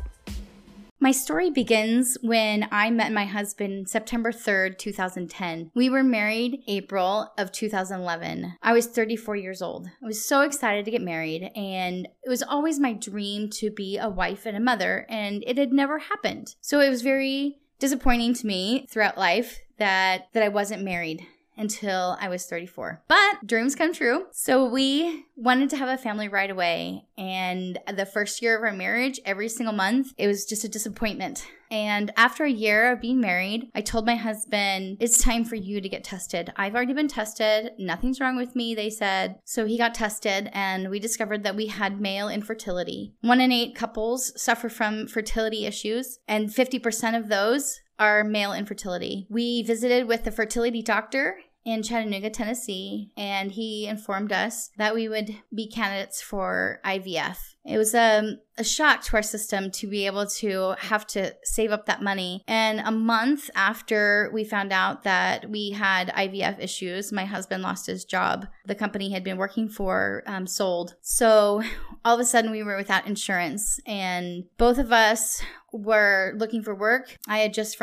[1.03, 5.73] My story begins when I met my husband September 3rd, 2010.
[5.75, 8.55] We were married April of 2011.
[8.63, 9.89] I was 34 years old.
[10.01, 13.99] I was so excited to get married and it was always my dream to be
[13.99, 16.55] a wife and a mother and it had never happened.
[16.61, 21.27] So it was very disappointing to me throughout life that that I wasn't married
[21.63, 23.05] until I was 34.
[23.09, 24.27] But dreams come true.
[24.33, 27.07] So we wanted to have a family right away.
[27.17, 31.47] And the first year of our marriage, every single month, it was just a disappointment.
[31.71, 35.81] And after a year of being married, I told my husband, It's time for you
[35.81, 36.53] to get tested.
[36.57, 37.71] I've already been tested.
[37.79, 39.39] Nothing's wrong with me, they said.
[39.45, 43.15] So he got tested, and we discovered that we had male infertility.
[43.23, 49.27] One in eight couples suffer from fertility issues, and 50% of those are male infertility.
[49.31, 55.09] We visited with the fertility doctor in Chattanooga, Tennessee, and he informed us that we
[55.09, 57.55] would be candidates for IVF.
[57.65, 61.35] It was a, um, a shock to our system to be able to have to
[61.45, 62.43] save up that money.
[62.49, 67.87] And a month after we found out that we had IVF issues, my husband lost
[67.87, 68.47] his job.
[68.67, 70.97] The company he had been working for um, sold.
[71.01, 71.63] So
[72.05, 75.41] all of a sudden, we were without insurance, and both of us
[75.73, 77.17] were looking for work.
[77.29, 77.79] I had just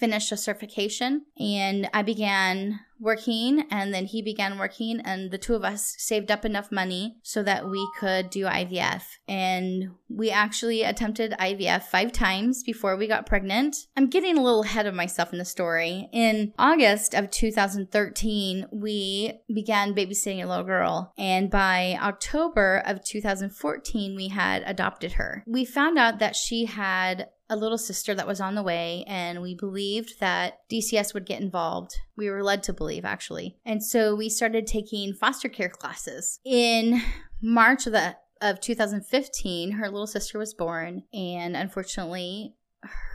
[0.00, 5.54] finished a certification and I began working and then he began working and the two
[5.54, 10.82] of us saved up enough money so that we could do IVF and we actually
[10.82, 13.76] attempted IVF 5 times before we got pregnant.
[13.96, 16.08] I'm getting a little ahead of myself in the story.
[16.12, 24.14] In August of 2013, we began babysitting a little girl and by October of 2014
[24.14, 25.42] we had adopted her.
[25.46, 29.42] We found out that she had a little sister that was on the way, and
[29.42, 31.98] we believed that DCS would get involved.
[32.16, 33.58] We were led to believe, actually.
[33.66, 36.38] And so we started taking foster care classes.
[36.44, 37.02] In
[37.42, 42.54] March of the of 2015, her little sister was born, and unfortunately,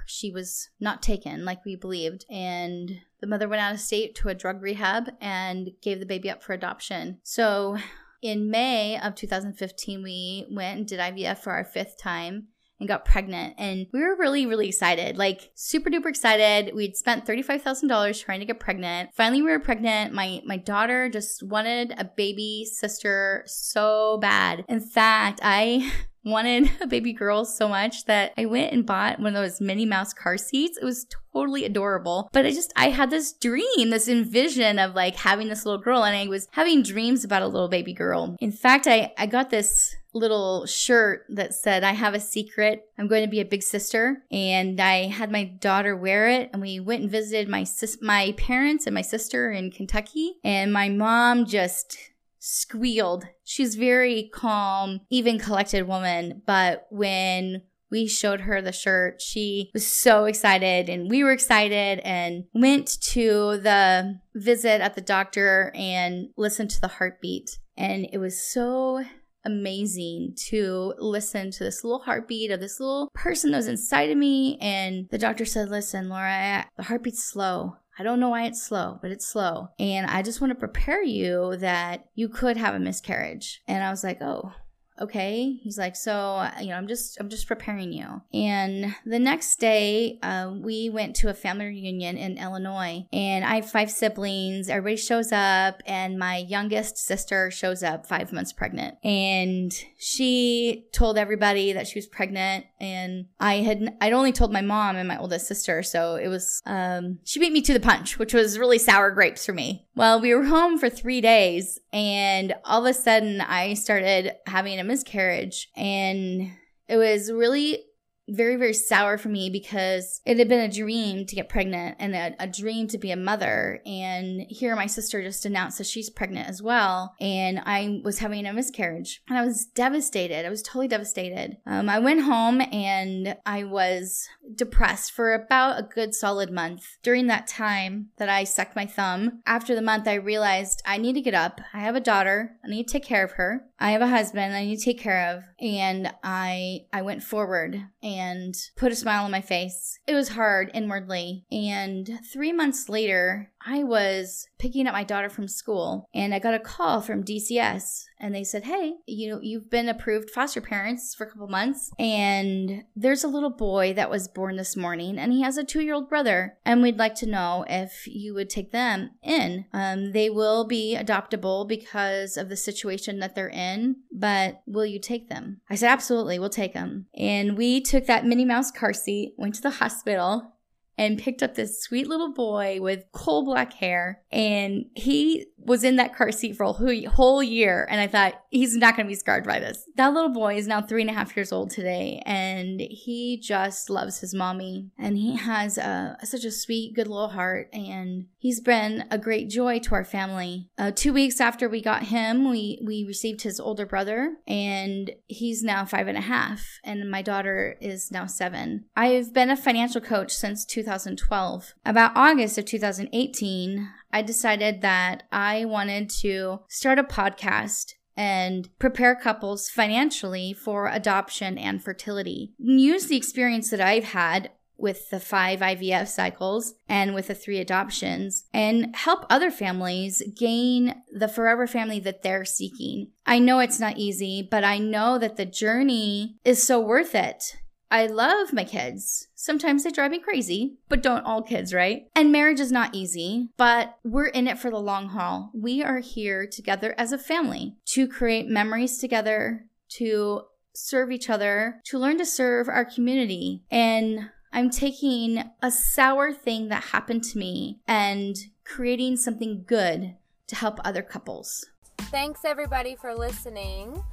[0.06, 2.26] she was not taken like we believed.
[2.30, 6.30] And the mother went out of state to a drug rehab and gave the baby
[6.30, 7.20] up for adoption.
[7.24, 7.78] So
[8.22, 12.50] in May of 2015, we went and did IVF for our fifth time
[12.80, 13.56] and got pregnant.
[13.58, 16.74] And we were really, really excited like, super duper excited.
[16.76, 19.12] We'd spent $35,000 trying to get pregnant.
[19.14, 20.14] Finally, we were pregnant.
[20.14, 24.66] My, my daughter just wanted a baby sister so bad.
[24.68, 25.92] In fact, I
[26.26, 29.86] wanted a baby girl so much that I went and bought one of those Minnie
[29.86, 30.78] Mouse car seats.
[30.78, 32.30] It was totally adorable.
[32.34, 36.04] But I just, I had this dream, this envision of like having this little girl,
[36.04, 38.36] and I was having dreams about a little baby girl.
[38.40, 42.86] In fact, I, I got this little shirt that said, I have a secret.
[42.98, 44.24] I'm going to be a big sister.
[44.32, 46.50] And I had my daughter wear it.
[46.54, 50.38] And we went and visited my sis- my parents and my sister in Kentucky.
[50.44, 51.98] And my mom just
[52.40, 53.26] squealed.
[53.44, 56.42] She's very calm, even collected woman.
[56.46, 59.22] But when we showed her the shirt.
[59.22, 65.02] She was so excited and we were excited and went to the visit at the
[65.02, 67.60] doctor and listened to the heartbeat.
[67.78, 69.04] And it was so
[69.46, 74.18] amazing to listen to this little heartbeat of this little person that was inside of
[74.18, 74.58] me.
[74.60, 77.78] And the doctor said, Listen, Laura, the heartbeat's slow.
[77.98, 79.70] I don't know why it's slow, but it's slow.
[79.80, 83.62] And I just want to prepare you that you could have a miscarriage.
[83.68, 84.52] And I was like, Oh,
[85.00, 85.58] okay?
[85.62, 88.22] He's like so you know i'm just i'm just preparing you.
[88.34, 93.56] And the next day uh, we went to a family reunion in illinois and i
[93.56, 94.70] have five siblings.
[94.70, 98.98] Everybody shows up and my youngest sister shows up five months pregnant.
[99.04, 104.62] And she told everybody that she was pregnant and i had i'd only told my
[104.62, 108.18] mom and my oldest sister so it was um, she beat me to the punch
[108.20, 109.88] which was really sour grapes for me.
[109.96, 114.80] Well we were home for three days and all of a sudden i started having
[114.80, 116.52] a miscarriage and
[116.88, 117.84] it was really
[118.28, 122.16] very, very sour for me because it had been a dream to get pregnant and
[122.16, 123.82] a, a, dream to be a mother.
[123.86, 127.14] And here my sister just announced that she's pregnant as well.
[127.20, 130.46] And I was having a miscarriage and I was devastated.
[130.46, 131.58] I was totally devastated.
[131.66, 136.84] Um, I went home and I was depressed for about a good solid month.
[137.04, 141.14] During that time that I sucked my thumb, after the month, I realized I need
[141.14, 141.62] to get up.
[141.74, 142.58] I have a daughter.
[142.64, 143.66] I need to take care of her.
[143.80, 145.44] I have a husband I need to take care of.
[145.60, 150.00] And I, I went forward and put a smile on my face.
[150.08, 151.46] It was hard inwardly.
[151.52, 156.54] And three months later, I was picking up my daughter from school and I got
[156.54, 161.16] a call from DCS and they said, Hey, you know, you've been approved foster parents
[161.16, 165.34] for a couple months and there's a little boy that was born this morning and
[165.34, 168.50] he has a two year old brother and we'd like to know if you would
[168.50, 169.66] take them in.
[169.74, 175.00] Um, they will be adoptable because of the situation that they're in, but will you
[175.00, 175.62] take them?
[175.70, 177.08] I said, Absolutely, we'll take them.
[177.16, 180.55] And we took that Minnie Mouse car seat, went to the hospital,
[180.98, 184.22] and picked up this sweet little boy with coal black hair.
[184.32, 187.88] And he was in that car seat for a whole- year.
[187.90, 189.84] And I thought, he's not going to be scarred by this.
[189.96, 192.22] That little boy is now three and a half years old today.
[192.26, 194.90] And he just loves his mommy.
[194.98, 197.70] And he has a, such a sweet, good little heart.
[197.74, 200.70] And he's been a great joy to our family.
[200.78, 204.36] Uh, two weeks after we got him, we, we received his older brother.
[204.48, 206.66] And he's now five and a half.
[206.84, 208.86] And my daughter is now seven.
[208.96, 211.74] I've been a financial coach since 2012.
[211.84, 219.16] About August of 2018, I decided that I wanted to start a podcast and prepare
[219.16, 222.54] couples financially for adoption and fertility.
[222.58, 227.60] Use the experience that I've had with the five IVF cycles and with the three
[227.60, 233.12] adoptions and help other families gain the forever family that they're seeking.
[233.26, 237.56] I know it's not easy, but I know that the journey is so worth it.
[237.92, 239.28] I love my kids.
[239.36, 242.08] Sometimes they drive me crazy, but don't all kids, right?
[242.16, 245.52] And marriage is not easy, but we're in it for the long haul.
[245.54, 250.42] We are here together as a family to create memories together, to
[250.74, 253.64] serve each other, to learn to serve our community.
[253.72, 260.16] And I'm taking a sour thing that happened to me and creating something good
[260.48, 261.66] to help other couples.
[261.98, 264.04] Thanks everybody for listening.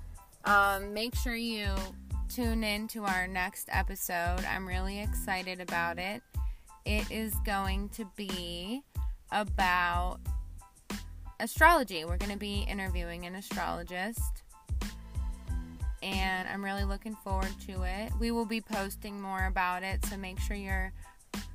[0.44, 1.68] Um, make sure you
[2.34, 4.40] tune in to our next episode.
[4.48, 6.22] I'm really excited about it.
[6.84, 8.82] It is going to be
[9.30, 10.18] about
[11.40, 12.04] astrology.
[12.04, 14.42] We're going to be interviewing an astrologist.
[16.02, 18.12] And I'm really looking forward to it.
[18.18, 20.92] We will be posting more about it, so make sure you're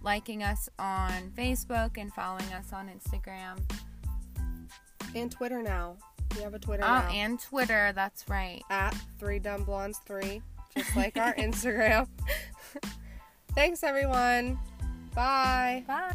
[0.02, 3.60] liking us on Facebook and following us on Instagram.
[5.16, 5.98] And Twitter now.
[6.36, 7.10] We have a Twitter Oh, now.
[7.12, 8.62] and Twitter, that's right.
[8.70, 10.42] at three dumb blondes three,
[10.76, 12.08] just like our Instagram.
[13.56, 14.60] Thanks everyone.
[15.14, 15.84] Bye.
[15.88, 16.12] Bye.